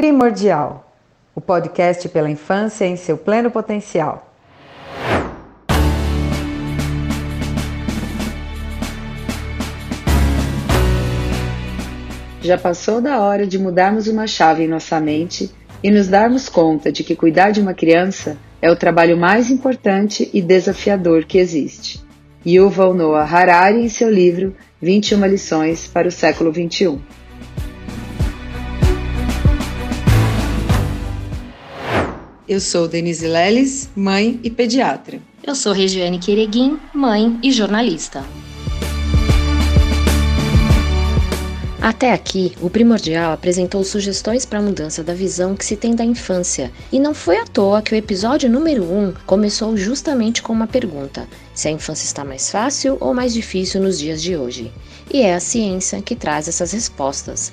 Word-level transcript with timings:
Primordial, 0.00 0.90
o 1.34 1.42
podcast 1.42 2.08
pela 2.08 2.30
infância 2.30 2.86
em 2.86 2.96
seu 2.96 3.18
pleno 3.18 3.50
potencial. 3.50 4.32
Já 12.40 12.56
passou 12.56 13.02
da 13.02 13.20
hora 13.20 13.46
de 13.46 13.58
mudarmos 13.58 14.08
uma 14.08 14.26
chave 14.26 14.64
em 14.64 14.68
nossa 14.68 14.98
mente 14.98 15.54
e 15.82 15.90
nos 15.90 16.08
darmos 16.08 16.48
conta 16.48 16.90
de 16.90 17.04
que 17.04 17.14
cuidar 17.14 17.50
de 17.50 17.60
uma 17.60 17.74
criança 17.74 18.38
é 18.62 18.70
o 18.70 18.76
trabalho 18.76 19.18
mais 19.18 19.50
importante 19.50 20.30
e 20.32 20.40
desafiador 20.40 21.26
que 21.26 21.36
existe. 21.36 22.02
Yuval 22.46 22.94
Noah 22.94 23.30
Harari 23.30 23.82
em 23.82 23.88
seu 23.90 24.10
livro 24.10 24.56
21 24.80 25.26
lições 25.26 25.86
para 25.86 26.08
o 26.08 26.10
século 26.10 26.50
21. 26.50 27.19
Eu 32.50 32.58
sou 32.58 32.88
Denise 32.88 33.28
Leles, 33.28 33.88
mãe 33.94 34.40
e 34.42 34.50
pediatra. 34.50 35.20
Eu 35.40 35.54
sou 35.54 35.72
Regiane 35.72 36.18
Quereguim, 36.18 36.80
mãe 36.92 37.38
e 37.44 37.52
jornalista. 37.52 38.24
Até 41.80 42.12
aqui, 42.12 42.56
o 42.60 42.68
Primordial 42.68 43.30
apresentou 43.30 43.84
sugestões 43.84 44.44
para 44.44 44.58
a 44.58 44.62
mudança 44.62 45.04
da 45.04 45.14
visão 45.14 45.54
que 45.54 45.64
se 45.64 45.76
tem 45.76 45.94
da 45.94 46.04
infância, 46.04 46.72
e 46.90 46.98
não 46.98 47.14
foi 47.14 47.36
à 47.36 47.46
toa 47.46 47.82
que 47.82 47.94
o 47.94 47.96
episódio 47.96 48.50
número 48.50 48.82
1 48.82 49.14
começou 49.24 49.76
justamente 49.76 50.42
com 50.42 50.52
uma 50.52 50.66
pergunta: 50.66 51.28
se 51.54 51.68
a 51.68 51.70
infância 51.70 52.04
está 52.04 52.24
mais 52.24 52.50
fácil 52.50 52.96
ou 52.98 53.14
mais 53.14 53.32
difícil 53.32 53.80
nos 53.80 53.96
dias 53.96 54.20
de 54.20 54.36
hoje? 54.36 54.72
E 55.08 55.22
é 55.22 55.36
a 55.36 55.40
ciência 55.40 56.02
que 56.02 56.16
traz 56.16 56.48
essas 56.48 56.72
respostas. 56.72 57.52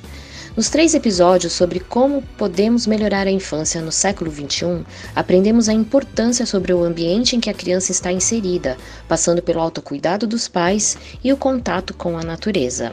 Nos 0.57 0.69
três 0.69 0.95
episódios 0.95 1.53
sobre 1.53 1.79
como 1.79 2.23
podemos 2.35 2.87
melhorar 2.87 3.27
a 3.27 3.31
infância 3.31 3.79
no 3.79 3.91
século 3.91 4.31
XXI, 4.31 4.83
aprendemos 5.15 5.69
a 5.69 5.73
importância 5.73 6.47
sobre 6.47 6.73
o 6.73 6.83
ambiente 6.83 7.35
em 7.35 7.39
que 7.39 7.51
a 7.51 7.53
criança 7.53 7.91
está 7.91 8.11
inserida, 8.11 8.75
passando 9.07 9.39
pelo 9.39 9.61
autocuidado 9.61 10.25
dos 10.25 10.47
pais 10.47 10.97
e 11.23 11.31
o 11.31 11.37
contato 11.37 11.93
com 11.93 12.17
a 12.17 12.23
natureza. 12.23 12.91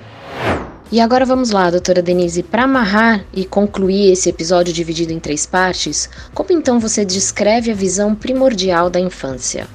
E 0.92 1.00
agora 1.00 1.24
vamos 1.24 1.52
lá, 1.52 1.70
doutora 1.70 2.02
Denise, 2.02 2.42
para 2.42 2.64
amarrar 2.64 3.24
e 3.32 3.46
concluir 3.46 4.12
esse 4.12 4.28
episódio 4.28 4.70
dividido 4.70 5.14
em 5.14 5.18
três 5.18 5.46
partes, 5.46 6.10
como 6.34 6.52
então 6.52 6.78
você 6.78 7.02
descreve 7.02 7.70
a 7.70 7.74
visão 7.74 8.14
primordial 8.14 8.90
da 8.90 9.00
infância? 9.00 9.66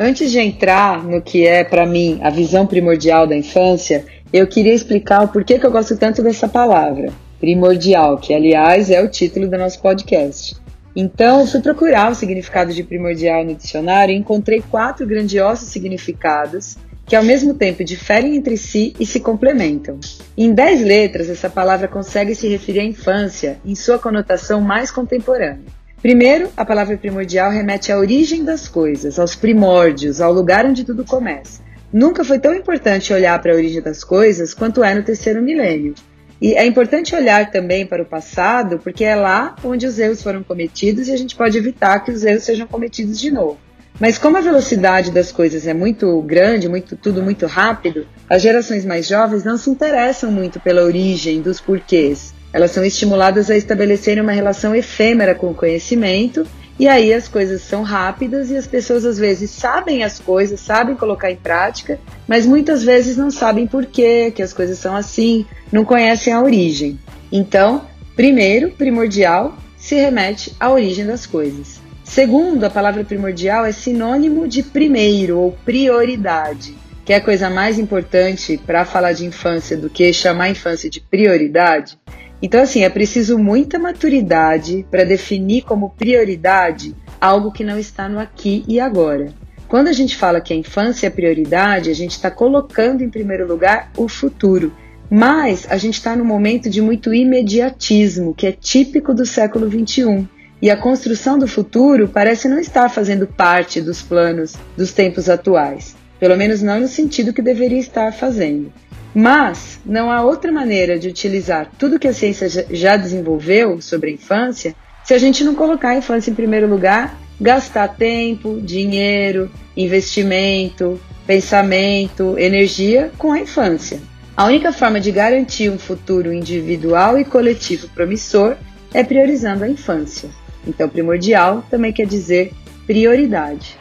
Antes 0.00 0.30
de 0.30 0.38
entrar 0.38 1.02
no 1.02 1.20
que 1.20 1.44
é, 1.44 1.64
para 1.64 1.84
mim, 1.84 2.20
a 2.22 2.30
visão 2.30 2.64
primordial 2.64 3.26
da 3.26 3.36
infância, 3.36 4.06
eu 4.32 4.46
queria 4.46 4.74
explicar 4.74 5.22
o 5.22 5.28
porquê 5.28 5.58
que 5.58 5.66
eu 5.66 5.70
gosto 5.70 5.96
tanto 5.96 6.22
dessa 6.22 6.48
palavra, 6.48 7.12
primordial, 7.40 8.18
que 8.18 8.34
aliás 8.34 8.90
é 8.90 9.02
o 9.02 9.08
título 9.08 9.48
do 9.48 9.56
nosso 9.56 9.80
podcast. 9.80 10.56
Então, 10.94 11.46
fui 11.46 11.60
procurar 11.60 12.10
o 12.10 12.14
significado 12.14 12.72
de 12.72 12.82
primordial 12.82 13.44
no 13.44 13.54
dicionário 13.54 14.12
e 14.12 14.18
encontrei 14.18 14.60
quatro 14.60 15.06
grandiosos 15.06 15.68
significados 15.68 16.76
que 17.06 17.16
ao 17.16 17.24
mesmo 17.24 17.54
tempo 17.54 17.82
diferem 17.82 18.36
entre 18.36 18.58
si 18.58 18.94
e 19.00 19.06
se 19.06 19.18
complementam. 19.18 19.98
Em 20.36 20.52
dez 20.52 20.82
letras, 20.82 21.30
essa 21.30 21.48
palavra 21.48 21.88
consegue 21.88 22.34
se 22.34 22.46
referir 22.48 22.80
à 22.80 22.84
infância 22.84 23.58
em 23.64 23.74
sua 23.74 23.98
conotação 23.98 24.60
mais 24.60 24.90
contemporânea. 24.90 25.64
Primeiro, 26.02 26.50
a 26.54 26.66
palavra 26.66 26.98
primordial 26.98 27.50
remete 27.50 27.90
à 27.90 27.98
origem 27.98 28.44
das 28.44 28.68
coisas, 28.68 29.18
aos 29.18 29.34
primórdios, 29.34 30.20
ao 30.20 30.32
lugar 30.32 30.66
onde 30.66 30.84
tudo 30.84 31.04
começa. 31.04 31.66
Nunca 31.92 32.22
foi 32.22 32.38
tão 32.38 32.54
importante 32.54 33.12
olhar 33.12 33.40
para 33.40 33.52
a 33.52 33.56
origem 33.56 33.80
das 33.80 34.04
coisas 34.04 34.52
quanto 34.52 34.84
é 34.84 34.94
no 34.94 35.02
terceiro 35.02 35.42
milênio. 35.42 35.94
E 36.40 36.54
é 36.54 36.64
importante 36.64 37.16
olhar 37.16 37.50
também 37.50 37.86
para 37.86 38.02
o 38.02 38.06
passado, 38.06 38.78
porque 38.78 39.04
é 39.04 39.16
lá 39.16 39.56
onde 39.64 39.86
os 39.86 39.98
erros 39.98 40.22
foram 40.22 40.42
cometidos 40.42 41.08
e 41.08 41.12
a 41.12 41.16
gente 41.16 41.34
pode 41.34 41.56
evitar 41.56 41.98
que 42.00 42.12
os 42.12 42.24
erros 42.24 42.44
sejam 42.44 42.66
cometidos 42.66 43.18
de 43.18 43.30
novo. 43.30 43.58
Mas 43.98 44.16
como 44.16 44.36
a 44.36 44.40
velocidade 44.40 45.10
das 45.10 45.32
coisas 45.32 45.66
é 45.66 45.74
muito 45.74 46.22
grande, 46.22 46.68
muito 46.68 46.96
tudo 46.96 47.20
muito 47.22 47.46
rápido, 47.46 48.06
as 48.30 48.42
gerações 48.42 48.84
mais 48.84 49.08
jovens 49.08 49.42
não 49.42 49.58
se 49.58 49.68
interessam 49.70 50.30
muito 50.30 50.60
pela 50.60 50.84
origem 50.84 51.40
dos 51.40 51.60
porquês. 51.60 52.32
Elas 52.52 52.70
são 52.70 52.84
estimuladas 52.84 53.50
a 53.50 53.56
estabelecerem 53.56 54.22
uma 54.22 54.32
relação 54.32 54.74
efêmera 54.74 55.34
com 55.34 55.50
o 55.50 55.54
conhecimento 55.54 56.46
e 56.78 56.86
aí 56.86 57.12
as 57.12 57.26
coisas 57.26 57.62
são 57.62 57.82
rápidas 57.82 58.50
e 58.50 58.56
as 58.56 58.66
pessoas 58.66 59.04
às 59.04 59.18
vezes 59.18 59.50
sabem 59.50 60.04
as 60.04 60.20
coisas, 60.20 60.60
sabem 60.60 60.94
colocar 60.94 61.30
em 61.30 61.36
prática, 61.36 61.98
mas 62.26 62.46
muitas 62.46 62.84
vezes 62.84 63.16
não 63.16 63.30
sabem 63.30 63.66
por 63.66 63.84
quê, 63.84 64.32
que 64.34 64.42
as 64.42 64.52
coisas 64.52 64.78
são 64.78 64.94
assim, 64.94 65.44
não 65.72 65.84
conhecem 65.84 66.32
a 66.32 66.40
origem. 66.40 66.98
Então, 67.32 67.84
primeiro, 68.14 68.70
primordial, 68.70 69.56
se 69.76 69.96
remete 69.96 70.54
à 70.60 70.70
origem 70.70 71.04
das 71.04 71.26
coisas. 71.26 71.80
Segundo, 72.04 72.64
a 72.64 72.70
palavra 72.70 73.04
primordial 73.04 73.66
é 73.66 73.72
sinônimo 73.72 74.46
de 74.46 74.62
primeiro 74.62 75.38
ou 75.38 75.52
prioridade, 75.64 76.74
que 77.04 77.12
é 77.12 77.16
a 77.16 77.20
coisa 77.20 77.50
mais 77.50 77.78
importante 77.78 78.56
para 78.56 78.84
falar 78.84 79.12
de 79.12 79.26
infância 79.26 79.76
do 79.76 79.90
que 79.90 80.12
chamar 80.12 80.44
a 80.44 80.50
infância 80.50 80.88
de 80.88 81.00
prioridade. 81.00 81.98
Então, 82.40 82.62
assim, 82.62 82.84
é 82.84 82.88
preciso 82.88 83.38
muita 83.38 83.78
maturidade 83.78 84.86
para 84.90 85.04
definir 85.04 85.62
como 85.62 85.90
prioridade 85.90 86.94
algo 87.20 87.50
que 87.50 87.64
não 87.64 87.78
está 87.78 88.08
no 88.08 88.18
aqui 88.18 88.64
e 88.68 88.78
agora. 88.78 89.32
Quando 89.66 89.88
a 89.88 89.92
gente 89.92 90.16
fala 90.16 90.40
que 90.40 90.52
a 90.52 90.56
infância 90.56 91.08
é 91.08 91.10
prioridade, 91.10 91.90
a 91.90 91.94
gente 91.94 92.12
está 92.12 92.30
colocando 92.30 93.02
em 93.02 93.10
primeiro 93.10 93.46
lugar 93.46 93.90
o 93.96 94.08
futuro. 94.08 94.72
Mas 95.10 95.66
a 95.68 95.76
gente 95.76 95.94
está 95.94 96.14
num 96.14 96.24
momento 96.24 96.70
de 96.70 96.80
muito 96.80 97.12
imediatismo, 97.12 98.34
que 98.34 98.46
é 98.46 98.52
típico 98.52 99.12
do 99.12 99.26
século 99.26 99.68
XXI. 99.68 100.26
E 100.60 100.70
a 100.70 100.76
construção 100.76 101.38
do 101.38 101.46
futuro 101.46 102.08
parece 102.08 102.48
não 102.48 102.58
estar 102.58 102.88
fazendo 102.88 103.26
parte 103.26 103.80
dos 103.80 104.02
planos 104.02 104.54
dos 104.76 104.92
tempos 104.92 105.28
atuais. 105.28 105.96
Pelo 106.18 106.36
menos 106.36 106.62
não 106.62 106.80
no 106.80 106.88
sentido 106.88 107.32
que 107.32 107.42
deveria 107.42 107.78
estar 107.78 108.12
fazendo. 108.12 108.72
Mas 109.14 109.80
não 109.84 110.10
há 110.10 110.22
outra 110.22 110.52
maneira 110.52 110.98
de 110.98 111.08
utilizar 111.08 111.70
tudo 111.78 111.98
que 111.98 112.08
a 112.08 112.12
ciência 112.12 112.48
já 112.70 112.96
desenvolveu 112.96 113.80
sobre 113.80 114.10
a 114.10 114.14
infância 114.14 114.74
se 115.04 115.14
a 115.14 115.18
gente 115.18 115.42
não 115.42 115.54
colocar 115.54 115.90
a 115.90 115.96
infância 115.96 116.30
em 116.30 116.34
primeiro 116.34 116.68
lugar, 116.68 117.18
gastar 117.40 117.88
tempo, 117.88 118.60
dinheiro, 118.60 119.50
investimento, 119.76 121.00
pensamento, 121.26 122.38
energia 122.38 123.10
com 123.16 123.32
a 123.32 123.40
infância. 123.40 124.00
A 124.36 124.44
única 124.44 124.72
forma 124.72 125.00
de 125.00 125.10
garantir 125.10 125.70
um 125.70 125.78
futuro 125.78 126.32
individual 126.32 127.18
e 127.18 127.24
coletivo 127.24 127.88
promissor 127.88 128.56
é 128.92 129.02
priorizando 129.02 129.64
a 129.64 129.68
infância. 129.68 130.28
Então, 130.66 130.88
primordial 130.88 131.64
também 131.70 131.92
quer 131.92 132.06
dizer 132.06 132.52
prioridade. 132.86 133.76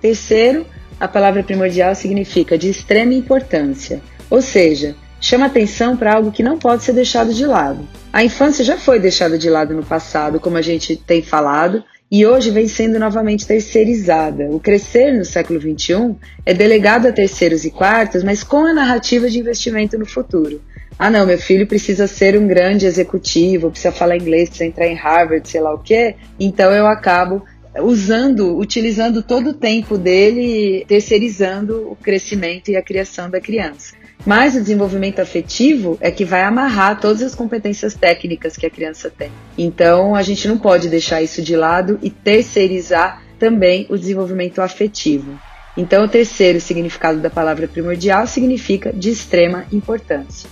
Terceiro, 0.00 0.66
a 1.00 1.08
palavra 1.08 1.42
primordial 1.42 1.94
significa 1.94 2.56
de 2.56 2.68
extrema 2.68 3.14
importância 3.14 4.02
ou 4.30 4.42
seja, 4.42 4.94
chama 5.20 5.46
atenção 5.46 5.96
para 5.96 6.14
algo 6.14 6.32
que 6.32 6.42
não 6.42 6.58
pode 6.58 6.84
ser 6.84 6.92
deixado 6.92 7.32
de 7.32 7.44
lado. 7.44 7.86
A 8.12 8.24
infância 8.24 8.64
já 8.64 8.76
foi 8.76 8.98
deixada 8.98 9.38
de 9.38 9.50
lado 9.50 9.74
no 9.74 9.84
passado, 9.84 10.40
como 10.40 10.56
a 10.56 10.62
gente 10.62 10.96
tem 10.96 11.22
falado, 11.22 11.82
e 12.10 12.24
hoje 12.24 12.50
vem 12.50 12.68
sendo 12.68 12.98
novamente 12.98 13.46
terceirizada. 13.46 14.44
O 14.50 14.60
crescer 14.60 15.12
no 15.12 15.24
século 15.24 15.60
XXI 15.60 16.14
é 16.44 16.54
delegado 16.54 17.06
a 17.06 17.12
terceiros 17.12 17.64
e 17.64 17.70
quartos, 17.70 18.22
mas 18.22 18.44
com 18.44 18.64
a 18.64 18.72
narrativa 18.72 19.28
de 19.28 19.40
investimento 19.40 19.98
no 19.98 20.06
futuro. 20.06 20.60
Ah, 20.98 21.10
não, 21.10 21.26
meu 21.26 21.38
filho 21.38 21.66
precisa 21.66 22.06
ser 22.06 22.38
um 22.38 22.46
grande 22.46 22.86
executivo, 22.86 23.70
precisa 23.70 23.92
falar 23.92 24.16
inglês, 24.16 24.48
precisa 24.48 24.68
entrar 24.68 24.86
em 24.86 24.94
Harvard, 24.94 25.46
sei 25.46 25.60
lá 25.60 25.74
o 25.74 25.78
quê, 25.78 26.14
então 26.38 26.72
eu 26.72 26.86
acabo 26.86 27.42
usando, 27.80 28.56
utilizando 28.56 29.22
todo 29.22 29.50
o 29.50 29.54
tempo 29.54 29.98
dele, 29.98 30.86
terceirizando 30.88 31.90
o 31.90 31.96
crescimento 31.96 32.70
e 32.70 32.76
a 32.76 32.82
criação 32.82 33.28
da 33.28 33.40
criança. 33.40 33.94
Mas 34.24 34.56
o 34.56 34.60
desenvolvimento 34.60 35.20
afetivo 35.20 35.96
é 36.00 36.10
que 36.10 36.24
vai 36.24 36.42
amarrar 36.42 37.00
todas 37.00 37.22
as 37.22 37.34
competências 37.34 37.94
técnicas 37.94 38.56
que 38.56 38.66
a 38.66 38.70
criança 38.70 39.10
tem. 39.10 39.30
Então 39.56 40.14
a 40.14 40.22
gente 40.22 40.48
não 40.48 40.58
pode 40.58 40.88
deixar 40.88 41.22
isso 41.22 41.42
de 41.42 41.54
lado 41.54 41.98
e 42.02 42.10
terceirizar 42.10 43.22
também 43.38 43.86
o 43.88 43.96
desenvolvimento 43.96 44.60
afetivo. 44.60 45.38
Então 45.76 46.04
o 46.04 46.08
terceiro 46.08 46.60
significado 46.60 47.20
da 47.20 47.28
palavra 47.28 47.68
primordial 47.68 48.26
significa 48.26 48.92
de 48.92 49.10
extrema 49.10 49.66
importância. 49.70 50.48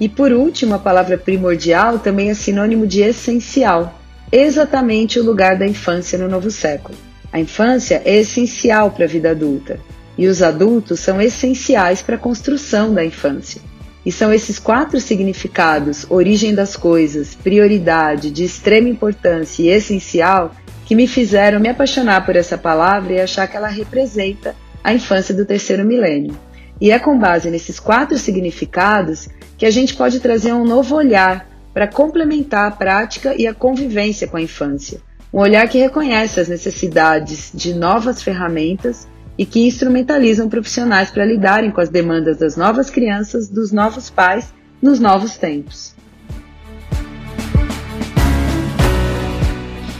E 0.00 0.08
por 0.08 0.32
último, 0.32 0.74
a 0.74 0.78
palavra 0.78 1.16
primordial 1.16 2.00
também 2.00 2.28
é 2.28 2.34
sinônimo 2.34 2.86
de 2.86 3.00
essencial, 3.00 4.00
exatamente 4.32 5.20
o 5.20 5.24
lugar 5.24 5.56
da 5.56 5.66
infância 5.66 6.18
no 6.18 6.28
novo 6.28 6.50
século. 6.50 6.98
A 7.32 7.38
infância 7.38 8.02
é 8.04 8.16
essencial 8.16 8.90
para 8.90 9.04
a 9.04 9.08
vida 9.08 9.30
adulta 9.30 9.78
e 10.16 10.26
os 10.26 10.42
adultos 10.42 11.00
são 11.00 11.20
essenciais 11.20 12.02
para 12.02 12.16
a 12.16 12.18
construção 12.18 12.92
da 12.92 13.04
infância. 13.04 13.60
E 14.04 14.12
são 14.12 14.32
esses 14.32 14.58
quatro 14.58 15.00
significados, 15.00 16.06
origem 16.10 16.54
das 16.54 16.76
coisas, 16.76 17.34
prioridade, 17.34 18.30
de 18.30 18.44
extrema 18.44 18.88
importância 18.88 19.62
e 19.62 19.68
essencial, 19.68 20.54
que 20.84 20.94
me 20.94 21.06
fizeram 21.06 21.58
me 21.58 21.70
apaixonar 21.70 22.26
por 22.26 22.36
essa 22.36 22.58
palavra 22.58 23.14
e 23.14 23.20
achar 23.20 23.48
que 23.48 23.56
ela 23.56 23.68
representa 23.68 24.54
a 24.82 24.92
infância 24.92 25.34
do 25.34 25.46
terceiro 25.46 25.84
milênio. 25.84 26.38
E 26.78 26.90
é 26.90 26.98
com 26.98 27.18
base 27.18 27.50
nesses 27.50 27.80
quatro 27.80 28.18
significados 28.18 29.28
que 29.56 29.64
a 29.64 29.70
gente 29.70 29.94
pode 29.94 30.20
trazer 30.20 30.52
um 30.52 30.64
novo 30.64 30.94
olhar 30.96 31.48
para 31.72 31.88
complementar 31.88 32.68
a 32.68 32.70
prática 32.70 33.34
e 33.36 33.46
a 33.46 33.54
convivência 33.54 34.28
com 34.28 34.36
a 34.36 34.42
infância. 34.42 35.00
Um 35.32 35.38
olhar 35.38 35.66
que 35.68 35.78
reconhece 35.78 36.38
as 36.38 36.48
necessidades 36.48 37.50
de 37.54 37.72
novas 37.74 38.22
ferramentas 38.22 39.08
e 39.36 39.44
que 39.44 39.66
instrumentalizam 39.66 40.48
profissionais 40.48 41.10
para 41.10 41.24
lidarem 41.24 41.70
com 41.70 41.80
as 41.80 41.88
demandas 41.88 42.38
das 42.38 42.56
novas 42.56 42.90
crianças, 42.90 43.48
dos 43.48 43.72
novos 43.72 44.10
pais, 44.10 44.52
nos 44.80 45.00
novos 45.00 45.36
tempos. 45.36 45.94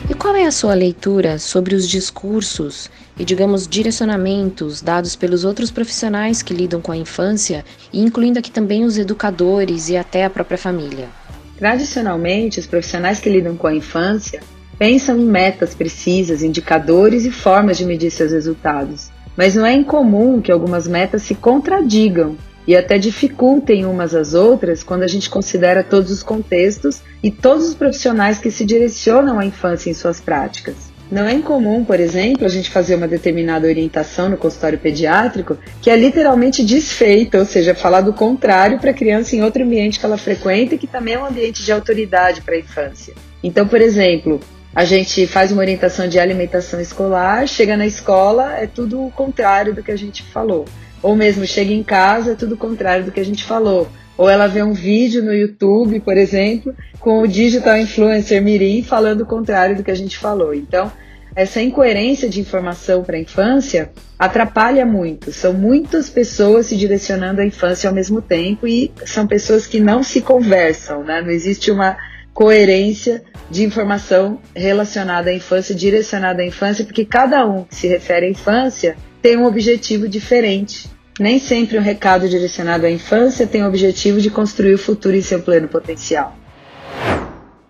E 0.08 0.14
qual 0.14 0.36
é 0.36 0.44
a 0.44 0.52
sua 0.52 0.74
leitura 0.74 1.38
sobre 1.38 1.74
os 1.74 1.88
discursos 1.88 2.90
e, 3.18 3.24
digamos, 3.24 3.66
direcionamentos 3.66 4.82
dados 4.82 5.16
pelos 5.16 5.44
outros 5.44 5.70
profissionais 5.70 6.42
que 6.42 6.52
lidam 6.52 6.80
com 6.80 6.92
a 6.92 6.96
infância, 6.96 7.64
incluindo 7.92 8.38
aqui 8.38 8.50
também 8.50 8.84
os 8.84 8.98
educadores 8.98 9.88
e 9.88 9.96
até 9.96 10.24
a 10.24 10.30
própria 10.30 10.58
família? 10.58 11.08
Tradicionalmente, 11.56 12.60
os 12.60 12.66
profissionais 12.66 13.18
que 13.18 13.30
lidam 13.30 13.56
com 13.56 13.66
a 13.66 13.74
infância 13.74 14.40
pensam 14.78 15.18
em 15.18 15.24
metas 15.24 15.74
precisas, 15.74 16.42
indicadores 16.42 17.24
e 17.24 17.30
formas 17.30 17.78
de 17.78 17.86
medir 17.86 18.10
seus 18.10 18.32
resultados. 18.32 19.13
Mas 19.36 19.54
não 19.54 19.66
é 19.66 19.72
incomum 19.72 20.40
que 20.40 20.52
algumas 20.52 20.86
metas 20.86 21.22
se 21.22 21.34
contradigam 21.34 22.36
e 22.66 22.76
até 22.76 22.98
dificultem 22.98 23.84
umas 23.84 24.14
às 24.14 24.32
outras 24.32 24.82
quando 24.82 25.02
a 25.02 25.08
gente 25.08 25.28
considera 25.28 25.82
todos 25.82 26.10
os 26.10 26.22
contextos 26.22 27.00
e 27.22 27.30
todos 27.30 27.68
os 27.68 27.74
profissionais 27.74 28.38
que 28.38 28.50
se 28.50 28.64
direcionam 28.64 29.38
à 29.38 29.44
infância 29.44 29.90
em 29.90 29.94
suas 29.94 30.20
práticas. 30.20 30.94
Não 31.10 31.26
é 31.28 31.34
incomum, 31.34 31.84
por 31.84 32.00
exemplo, 32.00 32.46
a 32.46 32.48
gente 32.48 32.70
fazer 32.70 32.94
uma 32.94 33.06
determinada 33.06 33.66
orientação 33.66 34.28
no 34.28 34.38
consultório 34.38 34.78
pediátrico 34.78 35.58
que 35.80 35.90
é 35.90 35.96
literalmente 35.96 36.64
desfeita, 36.64 37.38
ou 37.38 37.44
seja, 37.44 37.74
falar 37.74 38.00
do 38.00 38.12
contrário 38.12 38.78
para 38.78 38.90
a 38.90 38.94
criança 38.94 39.36
em 39.36 39.42
outro 39.42 39.62
ambiente 39.62 40.00
que 40.00 40.06
ela 40.06 40.16
frequenta 40.16 40.74
e 40.74 40.78
que 40.78 40.86
também 40.86 41.14
é 41.14 41.18
um 41.18 41.26
ambiente 41.26 41.62
de 41.62 41.70
autoridade 41.70 42.40
para 42.40 42.54
a 42.54 42.58
infância. 42.58 43.14
Então, 43.42 43.68
por 43.68 43.80
exemplo, 43.82 44.40
a 44.74 44.84
gente 44.84 45.26
faz 45.26 45.52
uma 45.52 45.60
orientação 45.60 46.08
de 46.08 46.18
alimentação 46.18 46.80
escolar, 46.80 47.46
chega 47.46 47.76
na 47.76 47.86
escola, 47.86 48.56
é 48.58 48.66
tudo 48.66 49.04
o 49.06 49.10
contrário 49.10 49.72
do 49.72 49.82
que 49.82 49.92
a 49.92 49.96
gente 49.96 50.22
falou. 50.24 50.64
Ou 51.00 51.14
mesmo 51.14 51.46
chega 51.46 51.72
em 51.72 51.82
casa, 51.82 52.32
é 52.32 52.34
tudo 52.34 52.54
o 52.54 52.58
contrário 52.58 53.04
do 53.04 53.12
que 53.12 53.20
a 53.20 53.24
gente 53.24 53.44
falou. 53.44 53.88
Ou 54.16 54.28
ela 54.28 54.48
vê 54.48 54.62
um 54.62 54.72
vídeo 54.72 55.22
no 55.22 55.32
YouTube, 55.32 56.00
por 56.00 56.16
exemplo, 56.16 56.74
com 56.98 57.20
o 57.20 57.28
digital 57.28 57.76
influencer 57.76 58.42
Mirim 58.42 58.82
falando 58.82 59.20
o 59.20 59.26
contrário 59.26 59.76
do 59.76 59.84
que 59.84 59.90
a 59.90 59.96
gente 59.96 60.18
falou. 60.18 60.52
Então, 60.52 60.90
essa 61.36 61.60
incoerência 61.60 62.28
de 62.28 62.40
informação 62.40 63.02
para 63.02 63.16
a 63.16 63.20
infância 63.20 63.90
atrapalha 64.18 64.86
muito. 64.86 65.32
São 65.32 65.52
muitas 65.52 66.08
pessoas 66.08 66.66
se 66.66 66.76
direcionando 66.76 67.40
à 67.40 67.46
infância 67.46 67.88
ao 67.88 67.94
mesmo 67.94 68.22
tempo 68.22 68.66
e 68.66 68.90
são 69.04 69.26
pessoas 69.26 69.66
que 69.66 69.78
não 69.78 70.02
se 70.02 70.20
conversam, 70.20 71.04
né? 71.04 71.20
Não 71.20 71.30
existe 71.30 71.70
uma 71.70 71.96
coerência 72.34 73.22
de 73.50 73.64
informação 73.64 74.40
relacionada 74.54 75.30
à 75.30 75.32
infância, 75.32 75.74
direcionada 75.74 76.42
à 76.42 76.46
infância, 76.46 76.84
porque 76.84 77.04
cada 77.04 77.46
um 77.46 77.64
que 77.64 77.76
se 77.76 77.86
refere 77.88 78.26
à 78.26 78.28
infância 78.28 78.96
tem 79.22 79.38
um 79.38 79.46
objetivo 79.46 80.06
diferente 80.08 80.92
nem 81.18 81.38
sempre 81.38 81.78
um 81.78 81.82
recado 81.82 82.28
direcionado 82.28 82.86
à 82.86 82.90
infância 82.90 83.46
tem 83.46 83.62
o 83.62 83.68
objetivo 83.68 84.20
de 84.20 84.30
construir 84.30 84.74
o 84.74 84.78
futuro 84.78 85.14
em 85.14 85.22
seu 85.22 85.40
pleno 85.40 85.68
potencial. 85.68 86.36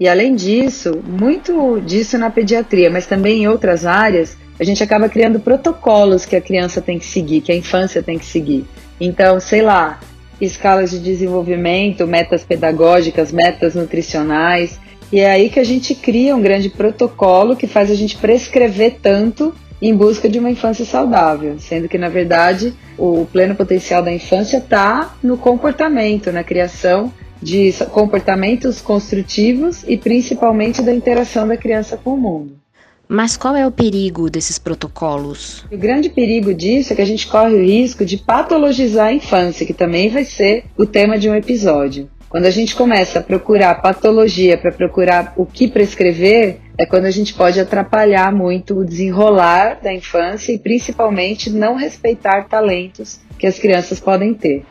E 0.01 0.09
além 0.09 0.35
disso, 0.35 1.03
muito 1.07 1.81
disso 1.81 2.17
na 2.17 2.31
pediatria, 2.31 2.91
mas 2.91 3.07
também 3.07 3.43
em 3.43 3.49
outras 3.49 3.85
áreas, 3.85 4.37
a 4.59 4.65
gente 4.65 4.83
acaba 4.83 5.09
criando 5.09 5.39
protocolos 5.39 6.25
que 6.25 6.35
a 6.35 6.41
criança 6.41 6.81
tem 6.81 6.99
que 6.99 7.05
seguir, 7.05 7.43
que 7.43 7.53
a 7.53 7.55
infância 7.55 8.03
tem 8.03 8.19
que 8.19 8.25
seguir. 8.25 8.65
Então, 8.99 9.39
sei 9.39 9.61
lá, 9.61 10.01
escalas 10.41 10.91
de 10.91 10.99
desenvolvimento, 10.99 12.07
metas 12.07 12.45
pedagógicas, 12.45 13.33
metas 13.33 13.75
nutricionais. 13.75 14.79
E 15.13 15.21
é 15.21 15.31
aí 15.31 15.49
que 15.49 15.61
a 15.61 15.65
gente 15.65 15.95
cria 15.95 16.35
um 16.35 16.41
grande 16.41 16.69
protocolo 16.69 17.57
que 17.57 17.67
faz 17.67 17.91
a 17.91 17.95
gente 17.95 18.17
prescrever 18.17 18.97
tanto 19.01 19.55
em 19.81 19.95
busca 19.95 20.29
de 20.29 20.39
uma 20.39 20.51
infância 20.51 20.85
saudável, 20.85 21.57
sendo 21.59 21.89
que 21.89 21.99
na 21.99 22.09
verdade 22.09 22.73
o 22.97 23.27
pleno 23.27 23.55
potencial 23.55 24.03
da 24.03 24.13
infância 24.13 24.59
está 24.59 25.15
no 25.23 25.37
comportamento, 25.37 26.33
na 26.33 26.43
criação 26.43 27.13
de 27.43 27.71
comportamentos 27.91 28.81
construtivos 28.81 29.85
e 29.87 29.99
principalmente 29.99 30.81
da 30.81 30.95
interação 30.95 31.47
da 31.47 31.57
criança 31.57 31.97
com 31.97 32.15
o 32.15 32.17
mundo. 32.17 32.64
Mas 33.09 33.37
qual 33.37 33.55
é 33.55 33.67
o 33.67 33.71
perigo 33.71 34.31
desses 34.31 34.59
protocolos? 34.59 35.65
O 35.71 35.77
grande 35.77 36.09
perigo 36.09 36.55
disso 36.55 36.93
é 36.93 36.97
que 36.97 37.03
a 37.03 37.07
gente 37.07 37.27
corre 37.27 37.55
o 37.55 37.63
risco 37.63 38.05
de 38.05 38.17
patologizar 38.17 39.09
a 39.09 39.13
infância, 39.13 39.67
que 39.67 39.75
também 39.75 40.09
vai 40.09 40.25
ser 40.25 40.65
o 40.77 40.87
tema 40.87 41.19
de 41.19 41.29
um 41.29 41.35
episódio. 41.35 42.09
Quando 42.29 42.47
a 42.47 42.51
gente 42.51 42.75
começa 42.75 43.21
a 43.21 43.23
procurar 43.23 43.81
patologia 43.81 44.59
para 44.59 44.73
procurar 44.73 45.35
o 45.37 45.47
que 45.47 45.69
prescrever, 45.69 46.59
é 46.77 46.85
quando 46.85 47.05
a 47.05 47.11
gente 47.11 47.33
pode 47.33 47.61
atrapalhar 47.61 48.33
muito 48.33 48.77
o 48.77 48.85
desenrolar 48.85 49.79
da 49.81 49.95
infância 49.95 50.53
e 50.53 50.59
principalmente 50.59 51.49
não 51.49 51.77
respeitar 51.77 52.49
talentos 52.49 53.21
que 53.39 53.47
as 53.47 53.59
crianças 53.59 54.01
podem 54.01 54.35
ter. 54.35 54.65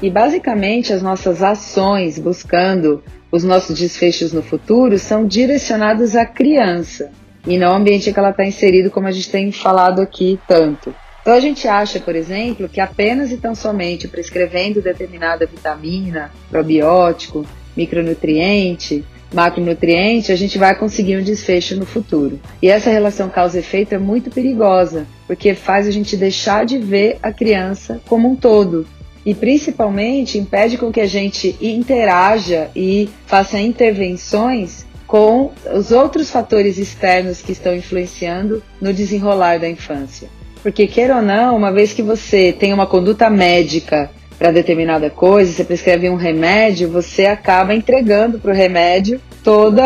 E 0.00 0.08
basicamente 0.08 0.92
as 0.92 1.02
nossas 1.02 1.42
ações 1.42 2.18
buscando 2.18 3.02
os 3.30 3.44
nossos 3.44 3.78
desfechos 3.78 4.32
no 4.32 4.42
futuro 4.42 4.98
são 4.98 5.26
direcionadas 5.26 6.16
à 6.16 6.24
criança 6.24 7.10
e 7.46 7.58
não 7.58 7.68
ao 7.68 7.76
ambiente 7.76 8.12
que 8.12 8.18
ela 8.18 8.30
está 8.30 8.44
inserido, 8.44 8.90
como 8.90 9.06
a 9.06 9.10
gente 9.10 9.30
tem 9.30 9.50
falado 9.52 10.00
aqui 10.00 10.38
tanto. 10.46 10.94
Então 11.20 11.34
a 11.34 11.40
gente 11.40 11.68
acha, 11.68 12.00
por 12.00 12.14
exemplo, 12.14 12.68
que 12.68 12.80
apenas 12.80 13.30
e 13.30 13.36
tão 13.36 13.54
somente 13.54 14.08
prescrevendo 14.08 14.80
determinada 14.80 15.46
vitamina, 15.46 16.30
probiótico, 16.50 17.44
micronutriente, 17.76 19.04
macronutriente, 19.32 20.32
a 20.32 20.36
gente 20.36 20.56
vai 20.56 20.74
conseguir 20.74 21.18
um 21.18 21.22
desfecho 21.22 21.76
no 21.76 21.84
futuro. 21.84 22.40
E 22.62 22.68
essa 22.68 22.88
relação 22.88 23.28
causa-efeito 23.28 23.94
é 23.94 23.98
muito 23.98 24.30
perigosa, 24.30 25.06
porque 25.26 25.54
faz 25.54 25.86
a 25.86 25.90
gente 25.90 26.16
deixar 26.16 26.64
de 26.64 26.78
ver 26.78 27.18
a 27.22 27.30
criança 27.30 28.00
como 28.06 28.30
um 28.30 28.36
todo. 28.36 28.86
E 29.28 29.34
principalmente 29.34 30.38
impede 30.38 30.78
com 30.78 30.90
que 30.90 31.02
a 31.02 31.06
gente 31.06 31.54
interaja 31.60 32.70
e 32.74 33.10
faça 33.26 33.60
intervenções 33.60 34.86
com 35.06 35.52
os 35.70 35.90
outros 35.90 36.30
fatores 36.30 36.78
externos 36.78 37.42
que 37.42 37.52
estão 37.52 37.76
influenciando 37.76 38.62
no 38.80 38.90
desenrolar 38.90 39.58
da 39.60 39.68
infância. 39.68 40.30
Porque, 40.62 40.86
queira 40.86 41.16
ou 41.16 41.22
não, 41.22 41.58
uma 41.58 41.70
vez 41.70 41.92
que 41.92 42.00
você 42.00 42.54
tem 42.54 42.72
uma 42.72 42.86
conduta 42.86 43.28
médica 43.28 44.10
para 44.38 44.50
determinada 44.50 45.10
coisa, 45.10 45.52
você 45.52 45.62
prescreve 45.62 46.08
um 46.08 46.16
remédio, 46.16 46.88
você 46.90 47.26
acaba 47.26 47.74
entregando 47.74 48.38
para 48.38 48.52
o 48.52 48.54
remédio 48.54 49.20
todo 49.48 49.80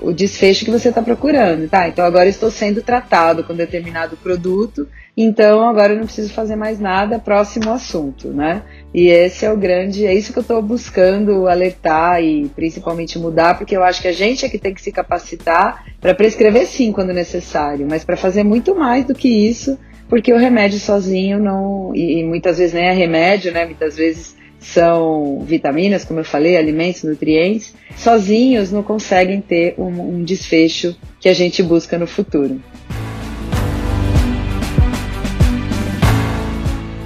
o 0.00 0.12
desfecho 0.12 0.64
que 0.64 0.70
você 0.70 0.90
está 0.90 1.02
procurando, 1.02 1.68
tá? 1.68 1.88
Então 1.88 2.04
agora 2.04 2.28
estou 2.28 2.52
sendo 2.52 2.80
tratado 2.80 3.42
com 3.42 3.52
determinado 3.52 4.16
produto, 4.16 4.86
então 5.16 5.68
agora 5.68 5.92
eu 5.92 5.96
não 5.96 6.04
preciso 6.04 6.32
fazer 6.32 6.54
mais 6.54 6.78
nada, 6.78 7.18
próximo 7.18 7.72
assunto, 7.72 8.28
né? 8.28 8.62
E 8.94 9.08
esse 9.08 9.44
é 9.44 9.52
o 9.52 9.56
grande, 9.56 10.06
é 10.06 10.14
isso 10.14 10.32
que 10.32 10.38
eu 10.38 10.42
estou 10.42 10.62
buscando 10.62 11.48
alertar 11.48 12.22
e 12.22 12.48
principalmente 12.54 13.18
mudar, 13.18 13.58
porque 13.58 13.76
eu 13.76 13.82
acho 13.82 14.00
que 14.00 14.06
a 14.06 14.12
gente 14.12 14.46
é 14.46 14.48
que 14.48 14.56
tem 14.56 14.72
que 14.72 14.82
se 14.82 14.92
capacitar 14.92 15.84
para 16.00 16.14
prescrever 16.14 16.64
sim 16.66 16.92
quando 16.92 17.12
necessário, 17.12 17.88
mas 17.90 18.04
para 18.04 18.16
fazer 18.16 18.44
muito 18.44 18.72
mais 18.72 19.04
do 19.04 19.16
que 19.16 19.28
isso, 19.28 19.76
porque 20.08 20.32
o 20.32 20.38
remédio 20.38 20.78
sozinho 20.78 21.40
não, 21.40 21.90
e, 21.92 22.20
e 22.20 22.24
muitas 22.24 22.58
vezes 22.58 22.72
nem 22.72 22.86
é 22.86 22.92
remédio, 22.92 23.50
né? 23.50 23.64
Muitas 23.64 23.96
vezes 23.96 24.37
são 24.60 25.40
vitaminas, 25.44 26.04
como 26.04 26.20
eu 26.20 26.24
falei, 26.24 26.56
alimentos, 26.56 27.02
nutrientes, 27.04 27.74
sozinhos 27.96 28.72
não 28.72 28.82
conseguem 28.82 29.40
ter 29.40 29.74
um, 29.78 30.16
um 30.16 30.24
desfecho 30.24 30.96
que 31.20 31.28
a 31.28 31.34
gente 31.34 31.62
busca 31.62 31.98
no 31.98 32.06
futuro. 32.06 32.60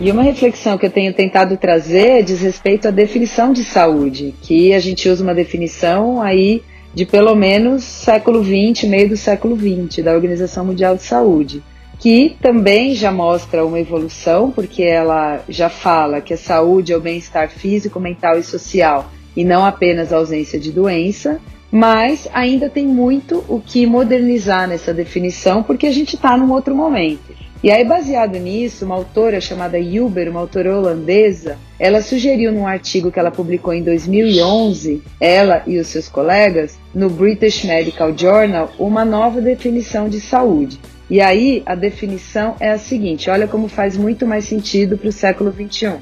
E 0.00 0.10
uma 0.10 0.22
reflexão 0.22 0.76
que 0.76 0.84
eu 0.84 0.90
tenho 0.90 1.12
tentado 1.14 1.56
trazer 1.56 2.24
diz 2.24 2.40
respeito 2.40 2.88
à 2.88 2.90
definição 2.90 3.52
de 3.52 3.62
saúde, 3.62 4.34
que 4.42 4.72
a 4.72 4.80
gente 4.80 5.08
usa 5.08 5.22
uma 5.22 5.34
definição 5.34 6.20
aí 6.20 6.62
de 6.92 7.06
pelo 7.06 7.34
menos 7.34 7.84
século 7.84 8.42
XX, 8.42 8.84
meio 8.88 9.10
do 9.10 9.16
século 9.16 9.56
XX, 9.56 10.04
da 10.04 10.12
Organização 10.12 10.64
Mundial 10.64 10.96
de 10.96 11.04
Saúde 11.04 11.62
que 12.02 12.36
também 12.42 12.96
já 12.96 13.12
mostra 13.12 13.64
uma 13.64 13.78
evolução, 13.78 14.50
porque 14.50 14.82
ela 14.82 15.40
já 15.48 15.68
fala 15.70 16.20
que 16.20 16.34
a 16.34 16.36
saúde 16.36 16.92
é 16.92 16.96
o 16.96 17.00
bem-estar 17.00 17.48
físico, 17.48 18.00
mental 18.00 18.36
e 18.36 18.42
social, 18.42 19.08
e 19.36 19.44
não 19.44 19.64
apenas 19.64 20.12
a 20.12 20.16
ausência 20.16 20.58
de 20.58 20.72
doença, 20.72 21.40
mas 21.70 22.26
ainda 22.34 22.68
tem 22.68 22.88
muito 22.88 23.44
o 23.48 23.60
que 23.60 23.86
modernizar 23.86 24.66
nessa 24.66 24.92
definição, 24.92 25.62
porque 25.62 25.86
a 25.86 25.92
gente 25.92 26.16
está 26.16 26.36
num 26.36 26.52
outro 26.52 26.74
momento. 26.74 27.32
E 27.62 27.70
aí, 27.70 27.84
baseado 27.84 28.36
nisso, 28.36 28.84
uma 28.84 28.96
autora 28.96 29.40
chamada 29.40 29.78
Huber, 29.78 30.28
uma 30.28 30.40
autora 30.40 30.76
holandesa, 30.76 31.56
ela 31.78 32.02
sugeriu 32.02 32.50
num 32.50 32.66
artigo 32.66 33.12
que 33.12 33.20
ela 33.20 33.30
publicou 33.30 33.72
em 33.72 33.84
2011, 33.84 35.00
ela 35.20 35.62
e 35.68 35.78
os 35.78 35.86
seus 35.86 36.08
colegas, 36.08 36.76
no 36.92 37.08
British 37.08 37.62
Medical 37.62 38.18
Journal, 38.18 38.72
uma 38.76 39.04
nova 39.04 39.40
definição 39.40 40.08
de 40.08 40.20
saúde. 40.20 40.80
E 41.12 41.20
aí 41.20 41.62
a 41.66 41.74
definição 41.74 42.56
é 42.58 42.70
a 42.70 42.78
seguinte: 42.78 43.28
olha 43.28 43.46
como 43.46 43.68
faz 43.68 43.98
muito 43.98 44.26
mais 44.26 44.46
sentido 44.46 44.96
para 44.96 45.10
o 45.10 45.12
século 45.12 45.52
XXI. 45.52 45.96